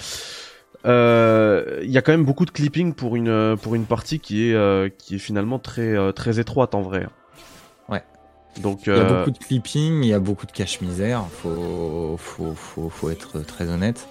Il 1.83 1.91
y 1.91 1.99
a 1.99 2.03
quand 2.03 2.13
même 2.13 2.25
beaucoup 2.25 2.45
de 2.45 2.51
clipping 2.51 2.95
pour 2.95 3.17
une 3.17 3.57
pour 3.61 3.75
une 3.75 3.87
partie 3.87 4.21
qui 4.21 4.51
est 4.51 4.99
qui 4.99 5.17
est 5.17 5.19
finalement 5.19 5.59
très 5.59 6.13
très 6.13 6.39
étroite 6.39 6.75
en 6.75 6.83
vrai. 6.83 7.07
Ouais. 7.89 8.03
Donc 8.61 8.87
Il 8.87 8.95
y 8.95 9.01
a 9.01 9.05
beaucoup 9.05 9.31
de 9.31 9.39
clipping, 9.39 10.05
il 10.05 10.09
y 10.09 10.15
a 10.15 10.21
beaucoup 10.21 10.47
de 10.47 10.53
cache-misère, 10.53 11.25
faut, 11.43 12.17
faut, 12.19 12.55
faut, 12.55 12.89
faut 12.89 13.11
être 13.11 13.41
très 13.41 13.69
honnête. 13.69 14.07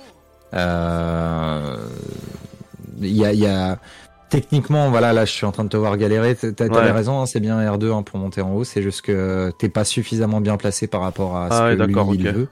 Euh, 0.53 1.77
Il 3.01 3.15
y 3.15 3.25
a, 3.25 3.34
il 3.34 3.39
y 3.39 3.47
a 3.47 3.77
techniquement, 4.29 4.89
voilà, 4.89 5.13
là 5.13 5.25
je 5.25 5.32
suis 5.32 5.45
en 5.45 5.51
train 5.51 5.63
de 5.63 5.69
te 5.69 5.77
voir 5.77 5.95
galérer. 5.97 6.36
T'as 6.36 6.67
Ouais. 6.67 6.91
raison, 6.91 7.21
hein, 7.21 7.25
c'est 7.27 7.39
bien 7.39 7.60
R2 7.60 7.91
hein, 7.93 8.01
pour 8.03 8.17
monter 8.19 8.41
en 8.41 8.51
haut. 8.53 8.63
C'est 8.63 8.82
juste 8.82 9.01
que 9.01 9.51
t'es 9.60 9.69
pas 9.69 9.84
suffisamment 9.86 10.41
bien 10.41 10.58
placé 10.58 10.88
par 10.88 11.01
rapport 11.01 11.38
à 11.38 11.49
ce 11.49 11.53
Ah 11.56 11.65
que 11.75 11.82
lui 11.82 11.88
d'accord, 11.93 12.15
il 12.15 12.23
veut. 12.32 12.47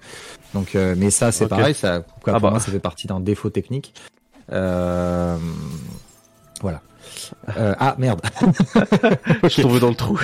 Donc, 0.53 0.75
euh, 0.75 0.95
mais 0.97 1.09
ça 1.11 1.31
c'est 1.31 1.47
pareil, 1.47 1.73
ça, 1.73 2.03
quoi, 2.23 2.33
Ah 2.35 2.39
pour 2.39 2.41
bah. 2.41 2.49
moi 2.51 2.59
ça 2.59 2.71
fait 2.71 2.79
partie 2.79 3.07
d'un 3.07 3.19
défaut 3.19 3.49
technique. 3.49 3.93
Euh, 4.51 5.37
voilà. 6.61 6.81
Euh, 7.57 7.73
ah 7.79 7.95
merde. 7.97 8.21
je 9.43 9.47
suis 9.47 9.63
tombé 9.63 9.79
dans 9.79 9.89
le 9.89 9.95
trou. 9.95 10.19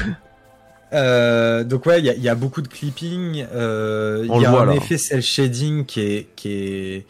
Donc 0.92 1.86
ouais, 1.86 2.00
il 2.00 2.06
y 2.06 2.10
a, 2.10 2.14
il 2.14 2.22
y 2.22 2.30
a 2.30 2.36
beaucoup 2.36 2.62
de 2.62 2.68
clipping. 2.68 3.34
Il 3.36 4.42
y 4.42 4.46
a 4.46 4.52
un 4.62 4.66
là. 4.66 4.76
effet 4.76 4.98
cel 4.98 5.22
shading 5.22 5.86
qui 5.86 6.02
est, 6.02 6.28
qui 6.36 6.50
est, 6.52 7.06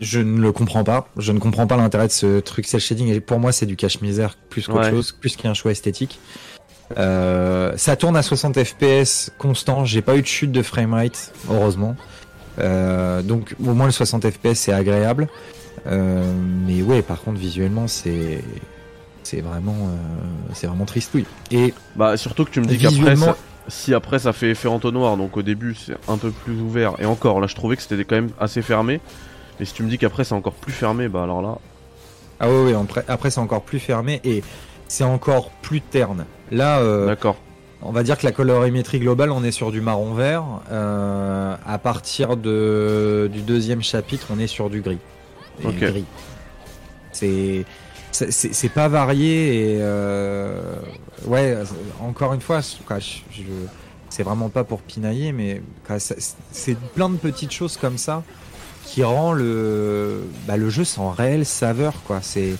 je 0.00 0.18
ne 0.20 0.40
le 0.40 0.52
comprends 0.52 0.84
pas. 0.84 1.08
Je 1.16 1.32
ne 1.32 1.38
comprends 1.38 1.66
pas 1.66 1.76
l'intérêt 1.76 2.06
de 2.06 2.12
ce 2.12 2.40
truc 2.40 2.66
cel 2.66 2.80
shading. 2.80 3.08
Et 3.08 3.20
pour 3.20 3.38
moi, 3.38 3.52
c'est 3.52 3.66
du 3.66 3.76
cache 3.76 4.00
misère 4.00 4.36
plus 4.48 4.66
qu'autre 4.66 4.80
Ouais. 4.80 4.90
chose, 4.90 5.12
plus 5.12 5.36
qu'un 5.36 5.54
choix 5.54 5.70
esthétique. 5.72 6.18
Euh, 6.98 7.72
ça 7.76 7.96
tourne 7.96 8.16
à 8.16 8.22
60 8.22 8.62
FPS 8.64 9.30
constant. 9.38 9.84
J'ai 9.84 10.02
pas 10.02 10.16
eu 10.16 10.22
de 10.22 10.26
chute 10.26 10.50
de 10.52 10.62
framerate, 10.62 11.32
heureusement. 11.50 11.96
Euh, 12.58 13.22
donc 13.22 13.54
au 13.64 13.74
moins 13.74 13.86
le 13.86 13.92
60 13.92 14.28
FPS 14.28 14.54
c'est 14.54 14.72
agréable. 14.72 15.28
Euh, 15.86 16.24
mais 16.66 16.82
ouais, 16.82 17.00
par 17.02 17.20
contre 17.22 17.38
visuellement 17.38 17.86
c'est 17.86 18.42
c'est 19.22 19.40
vraiment 19.40 19.88
c'est 20.52 20.66
vraiment 20.66 20.84
tristouille. 20.84 21.26
Et 21.52 21.72
Bah 21.94 22.16
surtout 22.16 22.44
que 22.44 22.50
tu 22.50 22.60
me 22.60 22.66
dis 22.66 22.76
qu'après 22.76 23.14
ça- 23.16 23.36
si 23.68 23.94
après 23.94 24.18
ça 24.18 24.32
fait 24.32 24.50
effet 24.50 24.66
entonnoir 24.66 25.16
donc 25.16 25.36
au 25.36 25.42
début 25.42 25.76
c'est 25.76 25.94
un 26.08 26.16
peu 26.16 26.30
plus 26.32 26.60
ouvert 26.60 26.94
et 26.98 27.04
encore 27.06 27.40
là 27.40 27.46
je 27.46 27.54
trouvais 27.54 27.76
que 27.76 27.82
c'était 27.82 28.04
quand 28.04 28.16
même 28.16 28.30
assez 28.40 28.62
fermé 28.62 29.00
et 29.60 29.64
si 29.64 29.74
tu 29.74 29.82
me 29.82 29.88
dis 29.88 29.98
qu'après 29.98 30.24
c'est 30.24 30.34
encore 30.34 30.54
plus 30.54 30.72
fermé 30.72 31.08
bah 31.08 31.22
alors 31.22 31.42
là 31.42 31.58
Ah 32.40 32.48
oui, 32.48 32.72
oui, 32.72 33.02
après, 33.08 33.30
c'est 33.30 33.40
encore 33.40 33.62
plus 33.62 33.78
fermé 33.78 34.20
et 34.24 34.42
c'est 34.88 35.04
encore 35.04 35.50
plus 35.62 35.80
terne. 35.80 36.24
Là, 36.50 36.78
euh, 36.80 37.06
d'accord 37.06 37.36
on 37.82 37.92
va 37.92 38.02
dire 38.02 38.18
que 38.18 38.26
la 38.26 38.32
colorimétrie 38.32 38.98
globale, 39.00 39.30
on 39.30 39.42
est 39.42 39.52
sur 39.52 39.72
du 39.72 39.80
marron 39.80 40.12
vert. 40.12 40.44
Euh, 40.70 41.54
à 41.66 41.78
partir 41.78 42.36
de, 42.36 43.30
du 43.32 43.40
deuxième 43.40 43.82
chapitre, 43.82 44.26
on 44.30 44.38
est 44.38 44.46
sur 44.46 44.68
du 44.68 44.82
gris. 44.82 44.98
Et 45.62 45.66
Ok. 45.66 45.78
gris. 45.78 46.04
C'est 47.12 47.64
c'est 48.12 48.68
pas 48.68 48.88
varié 48.88 49.76
et 49.76 49.78
euh, 49.80 50.60
ouais, 51.26 51.56
encore 52.00 52.34
une 52.34 52.40
fois, 52.40 52.60
c'est 54.10 54.22
vraiment 54.24 54.48
pas 54.48 54.64
pour 54.64 54.82
pinailler, 54.82 55.32
mais 55.32 55.62
c'est 56.50 56.76
plein 56.94 57.08
de 57.08 57.16
petites 57.16 57.52
choses 57.52 57.76
comme 57.76 57.98
ça 57.98 58.22
qui 58.90 59.04
rend 59.04 59.32
le, 59.32 60.22
bah, 60.48 60.56
le 60.56 60.68
jeu 60.68 60.82
sans 60.82 61.10
réelle 61.10 61.46
saveur, 61.46 61.94
quoi. 62.04 62.18
C'est, 62.22 62.54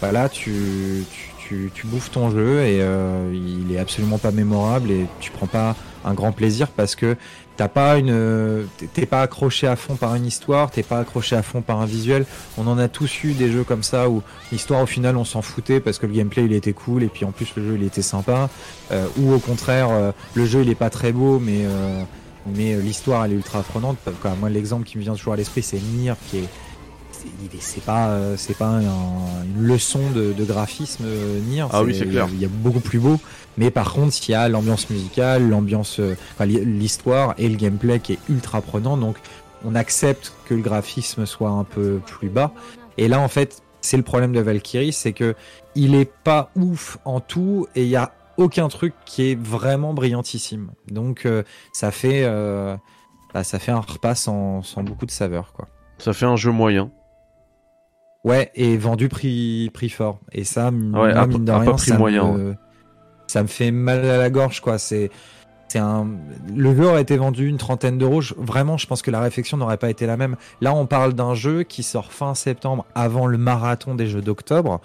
bah 0.00 0.12
là, 0.12 0.28
tu, 0.28 1.04
tu, 1.38 1.72
tu, 1.74 1.86
bouffes 1.86 2.12
ton 2.12 2.30
jeu 2.30 2.60
et 2.60 2.78
euh, 2.80 3.32
il 3.34 3.74
est 3.74 3.78
absolument 3.78 4.18
pas 4.18 4.30
mémorable 4.30 4.92
et 4.92 5.06
tu 5.18 5.32
prends 5.32 5.48
pas 5.48 5.74
un 6.04 6.14
grand 6.14 6.30
plaisir 6.30 6.68
parce 6.68 6.94
que 6.94 7.16
t'as 7.56 7.66
pas 7.66 7.98
une, 7.98 8.66
t'es 8.94 9.06
pas 9.06 9.22
accroché 9.22 9.66
à 9.66 9.74
fond 9.74 9.96
par 9.96 10.14
une 10.14 10.24
histoire, 10.24 10.70
t'es 10.70 10.84
pas 10.84 11.00
accroché 11.00 11.34
à 11.34 11.42
fond 11.42 11.62
par 11.62 11.80
un 11.80 11.86
visuel. 11.86 12.26
On 12.58 12.66
en 12.68 12.78
a 12.78 12.86
tous 12.86 13.24
eu 13.24 13.32
des 13.32 13.50
jeux 13.50 13.64
comme 13.64 13.82
ça 13.82 14.08
où 14.08 14.22
l'histoire 14.52 14.82
au 14.82 14.86
final 14.86 15.16
on 15.16 15.24
s'en 15.24 15.42
foutait 15.42 15.80
parce 15.80 15.98
que 15.98 16.06
le 16.06 16.12
gameplay 16.12 16.44
il 16.44 16.52
était 16.52 16.72
cool 16.72 17.02
et 17.02 17.08
puis 17.08 17.24
en 17.24 17.32
plus 17.32 17.52
le 17.56 17.64
jeu 17.64 17.74
il 17.76 17.84
était 17.84 18.02
sympa. 18.02 18.48
Euh, 18.92 19.06
ou 19.18 19.32
au 19.32 19.38
contraire 19.40 19.88
euh, 19.90 20.12
le 20.34 20.46
jeu 20.46 20.62
il 20.62 20.70
est 20.70 20.76
pas 20.76 20.90
très 20.90 21.12
beau 21.12 21.38
mais 21.40 21.64
euh, 21.64 22.02
mais 22.46 22.76
l'histoire 22.76 23.24
elle 23.24 23.32
est 23.32 23.36
ultra 23.36 23.62
prenante. 23.62 23.98
moi 24.40 24.50
l'exemple 24.50 24.84
qui 24.84 24.98
me 24.98 25.02
vient 25.02 25.14
toujours 25.14 25.34
à 25.34 25.36
l'esprit 25.36 25.62
c'est 25.62 25.80
Nier 25.80 26.14
qui 26.30 26.38
est 26.38 26.48
c'est 27.60 27.84
pas 27.84 28.18
c'est 28.36 28.56
pas 28.56 28.80
une 28.80 29.66
leçon 29.66 30.00
de, 30.10 30.44
graphisme 30.44 31.04
Nier. 31.48 31.66
Ah 31.70 31.84
oui 31.84 31.94
c'est 31.96 32.06
clair. 32.06 32.26
Il 32.32 32.40
y 32.40 32.44
a 32.44 32.48
beaucoup 32.48 32.80
plus 32.80 32.98
beau. 32.98 33.20
Mais 33.58 33.70
par 33.70 33.92
contre, 33.92 34.16
il 34.28 34.32
y 34.32 34.34
a 34.34 34.48
l'ambiance 34.48 34.88
musicale, 34.88 35.48
l'ambiance, 35.48 36.00
euh, 36.00 36.16
l'histoire 36.40 37.34
et 37.38 37.48
le 37.48 37.56
gameplay 37.56 38.00
qui 38.00 38.14
est 38.14 38.18
ultra 38.28 38.62
prenant. 38.62 38.96
Donc, 38.96 39.16
on 39.64 39.74
accepte 39.74 40.32
que 40.46 40.54
le 40.54 40.62
graphisme 40.62 41.26
soit 41.26 41.50
un 41.50 41.64
peu 41.64 42.00
plus 42.06 42.28
bas. 42.28 42.52
Et 42.98 43.08
là, 43.08 43.20
en 43.20 43.28
fait, 43.28 43.62
c'est 43.80 43.96
le 43.96 44.02
problème 44.02 44.32
de 44.32 44.40
Valkyrie, 44.40 44.92
c'est 44.92 45.12
que 45.12 45.34
il 45.74 45.94
est 45.94 46.10
pas 46.24 46.50
ouf 46.56 46.98
en 47.04 47.20
tout 47.20 47.66
et 47.74 47.82
il 47.82 47.88
y 47.88 47.96
a 47.96 48.12
aucun 48.42 48.68
truc 48.68 48.94
qui 49.04 49.30
est 49.30 49.38
vraiment 49.38 49.94
brillantissime. 49.94 50.72
Donc, 50.90 51.26
euh, 51.26 51.42
ça 51.72 51.90
fait, 51.90 52.22
euh, 52.24 52.76
bah, 53.32 53.44
ça 53.44 53.58
fait 53.58 53.72
un 53.72 53.80
repas 53.80 54.14
sans, 54.14 54.62
sans 54.62 54.82
beaucoup 54.82 55.06
de 55.06 55.10
saveur, 55.10 55.52
quoi. 55.52 55.68
Ça 55.98 56.12
fait 56.12 56.26
un 56.26 56.36
jeu 56.36 56.50
moyen. 56.50 56.90
Ouais, 58.24 58.50
et 58.54 58.76
vendu 58.76 59.08
prix, 59.08 59.70
prix 59.72 59.88
fort. 59.88 60.20
Et 60.32 60.44
ça, 60.44 60.66
ouais, 60.66 61.26
mine 61.26 61.44
de 61.44 61.52
rien, 61.52 61.72
prix 61.72 61.92
moyen 61.92 62.56
ça 63.32 63.42
me 63.42 63.48
fait 63.48 63.70
mal 63.70 64.04
à 64.04 64.18
la 64.18 64.30
gorge, 64.30 64.60
quoi. 64.60 64.78
C'est, 64.78 65.10
c'est 65.68 65.78
un, 65.78 66.06
le 66.54 66.76
jeu 66.76 66.86
aurait 66.86 67.02
été 67.02 67.16
vendu 67.16 67.48
une 67.48 67.56
trentaine 67.56 67.96
d'euros. 67.96 68.20
Vraiment, 68.36 68.76
je 68.76 68.86
pense 68.86 69.00
que 69.00 69.10
la 69.10 69.20
réflexion 69.20 69.56
n'aurait 69.56 69.78
pas 69.78 69.88
été 69.88 70.06
la 70.06 70.18
même. 70.18 70.36
Là, 70.60 70.74
on 70.74 70.86
parle 70.86 71.14
d'un 71.14 71.34
jeu 71.34 71.62
qui 71.62 71.82
sort 71.82 72.12
fin 72.12 72.34
septembre, 72.34 72.84
avant 72.94 73.26
le 73.26 73.38
marathon 73.38 73.94
des 73.94 74.06
jeux 74.06 74.20
d'octobre, 74.20 74.80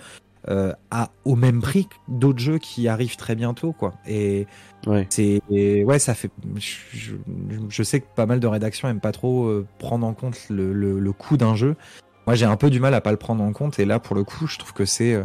euh, 0.49 0.73
à 0.91 1.11
au 1.25 1.35
même 1.35 1.61
prix 1.61 1.87
que 1.87 1.95
d'autres 2.07 2.39
jeux 2.39 2.57
qui 2.57 2.87
arrivent 2.87 3.17
très 3.17 3.35
bientôt, 3.35 3.73
quoi. 3.73 3.93
Et 4.07 4.47
ouais. 4.85 5.05
c'est, 5.09 5.41
ouais, 5.49 5.99
ça 5.99 6.13
fait. 6.13 6.31
Je, 6.55 7.83
sais 7.83 8.01
que 8.01 8.07
pas 8.15 8.25
mal 8.25 8.39
de 8.39 8.47
rédactions 8.47 8.87
aiment 8.87 8.99
pas 8.99 9.11
trop 9.11 9.45
euh, 9.45 9.65
prendre 9.79 10.05
en 10.05 10.13
compte 10.13 10.37
le, 10.49 10.73
le, 10.73 11.11
coût 11.11 11.37
d'un 11.37 11.55
jeu. 11.55 11.75
Moi, 12.25 12.35
j'ai 12.35 12.45
un 12.45 12.57
peu 12.57 12.69
du 12.69 12.79
mal 12.79 12.93
à 12.93 13.01
pas 13.01 13.11
le 13.11 13.17
prendre 13.17 13.43
en 13.43 13.53
compte, 13.53 13.79
et 13.79 13.85
là, 13.85 13.99
pour 13.99 14.15
le 14.15 14.23
coup, 14.23 14.47
je 14.47 14.57
trouve 14.57 14.73
que 14.73 14.85
c'est, 14.85 15.13
euh, 15.13 15.23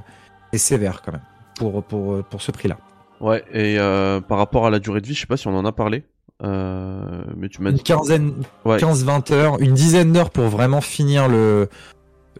sévère 0.55 1.03
quand 1.03 1.13
même 1.13 1.23
pour 1.57 1.83
pour 1.83 2.25
pour 2.25 2.43
ce 2.43 2.51
prix-là. 2.53 2.79
Ouais, 3.23 3.45
et 3.53 3.79
euh, 3.79 4.21
par 4.21 4.37
rapport 4.37 4.67
à 4.67 4.71
la 4.71 4.81
durée 4.81 5.01
de 5.01 5.07
vie, 5.07 5.15
je 5.15 5.21
sais 5.21 5.27
pas 5.29 5.37
si 5.37 5.47
on 5.47 5.57
en 5.57 5.65
a 5.65 5.71
parlé. 5.71 6.03
Euh, 6.43 7.23
mais 7.37 7.49
tu 7.49 7.63
m'as 7.63 7.71
dit. 7.71 7.79
Une 7.79 7.83
quinzaine, 7.85 8.33
15-20 8.67 9.33
heures, 9.33 9.61
une 9.61 9.75
dizaine 9.75 10.13
d'heures 10.13 10.31
pour 10.31 10.47
vraiment 10.47 10.81
finir 10.81 11.29
le. 11.29 11.69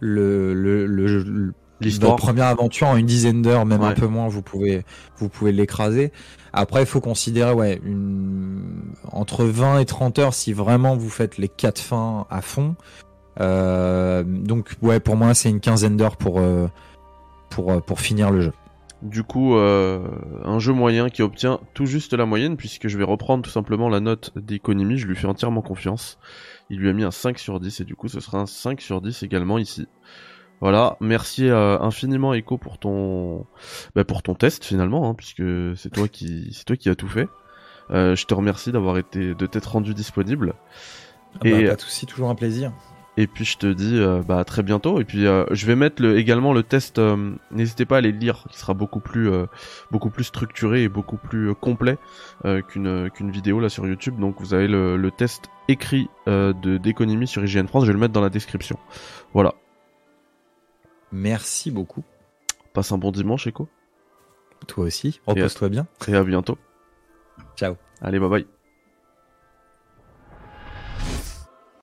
le, 0.01 0.53
le, 0.53 0.85
le 0.85 1.53
L'histoire. 1.83 2.15
première 2.15 2.47
aventure 2.47 2.87
en 2.87 2.97
une 2.97 3.05
dizaine 3.05 3.41
d'heures, 3.41 3.65
même 3.65 3.81
un 3.81 3.93
peu 3.93 4.07
moins, 4.07 4.27
vous 4.27 4.41
pouvez, 4.41 4.83
vous 5.17 5.29
pouvez 5.29 5.51
l'écraser. 5.51 6.11
Après, 6.53 6.81
il 6.81 6.85
faut 6.85 7.01
considérer, 7.01 7.53
ouais, 7.53 7.81
une, 7.83 8.61
entre 9.11 9.45
20 9.45 9.79
et 9.79 9.85
30 9.85 10.19
heures 10.19 10.33
si 10.33 10.53
vraiment 10.53 10.95
vous 10.95 11.09
faites 11.09 11.37
les 11.37 11.49
quatre 11.49 11.79
fins 11.79 12.25
à 12.29 12.41
fond. 12.41 12.75
Euh, 13.41 14.23
donc, 14.23 14.75
ouais, 14.81 14.99
pour 14.99 15.15
moi, 15.15 15.33
c'est 15.33 15.49
une 15.49 15.59
quinzaine 15.59 15.97
d'heures 15.97 16.17
pour, 16.17 16.39
euh, 16.39 16.67
pour, 17.49 17.71
euh, 17.71 17.79
pour 17.79 17.99
finir 17.99 18.31
le 18.31 18.41
jeu. 18.41 18.53
Du 19.03 19.23
coup, 19.23 19.57
euh, 19.57 19.99
un 20.45 20.59
jeu 20.59 20.71
moyen 20.71 21.09
qui 21.09 21.23
obtient 21.23 21.59
tout 21.73 21.85
juste 21.85 22.13
la 22.13 22.25
moyenne, 22.25 22.55
puisque 22.55 22.87
je 22.87 22.97
vais 22.97 23.03
reprendre 23.03 23.43
tout 23.43 23.49
simplement 23.49 23.89
la 23.89 23.99
note 23.99 24.31
d'économie, 24.37 24.97
je 24.97 25.07
lui 25.07 25.15
fais 25.17 25.27
entièrement 25.27 25.61
confiance. 25.61 26.19
Il 26.69 26.79
lui 26.79 26.87
a 26.87 26.93
mis 26.93 27.03
un 27.03 27.11
5 27.11 27.37
sur 27.37 27.59
10, 27.59 27.81
et 27.81 27.83
du 27.83 27.95
coup 27.95 28.07
ce 28.07 28.21
sera 28.21 28.37
un 28.37 28.45
5 28.45 28.79
sur 28.79 29.01
10 29.01 29.23
également 29.23 29.57
ici. 29.57 29.87
Voilà, 30.63 30.95
merci 31.01 31.49
euh, 31.49 31.77
infiniment 31.81 32.33
Echo 32.33 32.57
pour 32.57 32.77
ton 32.77 33.45
bah, 33.95 34.05
pour 34.05 34.23
ton 34.23 34.33
test 34.33 34.63
finalement, 34.63 35.09
hein, 35.09 35.13
puisque 35.13 35.43
c'est 35.75 35.89
toi 35.89 36.07
qui 36.07 36.53
c'est 36.53 36.63
toi 36.63 36.77
qui 36.77 36.87
as 36.87 36.95
tout 36.95 37.09
fait. 37.09 37.27
Euh, 37.91 38.15
je 38.15 38.25
te 38.25 38.33
remercie 38.33 38.71
d'avoir 38.71 38.97
été 38.97 39.35
de 39.35 39.45
t'être 39.45 39.73
rendu 39.73 39.93
disponible. 39.93 40.53
Ah 41.35 41.39
bah, 41.41 41.49
et 41.49 41.67
pas 41.67 41.75
de 41.75 41.81
souci, 41.81 42.05
toujours 42.05 42.29
un 42.29 42.35
plaisir. 42.35 42.71
Et 43.17 43.27
puis 43.27 43.43
je 43.43 43.57
te 43.57 43.67
dis 43.67 43.99
euh, 43.99 44.21
bah 44.25 44.39
à 44.39 44.45
très 44.45 44.63
bientôt. 44.63 45.01
Et 45.01 45.03
puis 45.03 45.27
euh, 45.27 45.43
je 45.51 45.65
vais 45.65 45.75
mettre 45.75 46.01
le, 46.01 46.17
également 46.17 46.53
le 46.53 46.63
test. 46.63 46.97
Euh, 46.97 47.33
n'hésitez 47.51 47.83
pas 47.83 47.95
à 47.95 47.97
aller 47.97 48.13
le 48.13 48.17
lire, 48.17 48.45
qui 48.49 48.57
sera 48.57 48.73
beaucoup 48.73 49.01
plus 49.01 49.29
beaucoup 49.91 50.11
plus 50.11 50.23
structuré 50.23 50.83
et 50.83 50.87
beaucoup 50.87 51.17
plus 51.17 51.53
complet 51.55 51.97
qu'une 52.69 53.09
qu'une 53.09 53.31
vidéo 53.31 53.59
là 53.59 53.67
sur 53.67 53.85
YouTube. 53.85 54.17
Donc 54.17 54.39
vous 54.39 54.53
avez 54.53 54.69
le, 54.69 54.95
le 54.95 55.11
test 55.11 55.49
écrit 55.67 56.07
de 56.25 56.77
d'économie 56.77 57.27
sur 57.27 57.43
IGN 57.43 57.67
France. 57.67 57.83
Je 57.83 57.87
vais 57.87 57.93
le 57.93 57.99
mettre 57.99 58.13
dans 58.13 58.21
la 58.21 58.29
description. 58.29 58.79
Voilà. 59.33 59.55
Merci 61.13 61.69
beaucoup. 61.69 62.03
Passe 62.73 62.91
un 62.91 62.97
bon 62.97 63.11
dimanche, 63.11 63.45
Echo. 63.45 63.69
Toi 64.67 64.85
aussi. 64.85 65.21
Repose-toi 65.27 65.69
bien. 65.69 65.87
Et 66.07 66.15
à 66.15 66.23
bientôt. 66.23 66.57
Ciao. 67.55 67.75
Allez, 68.01 68.19
bye 68.19 68.29
bye. 68.29 68.47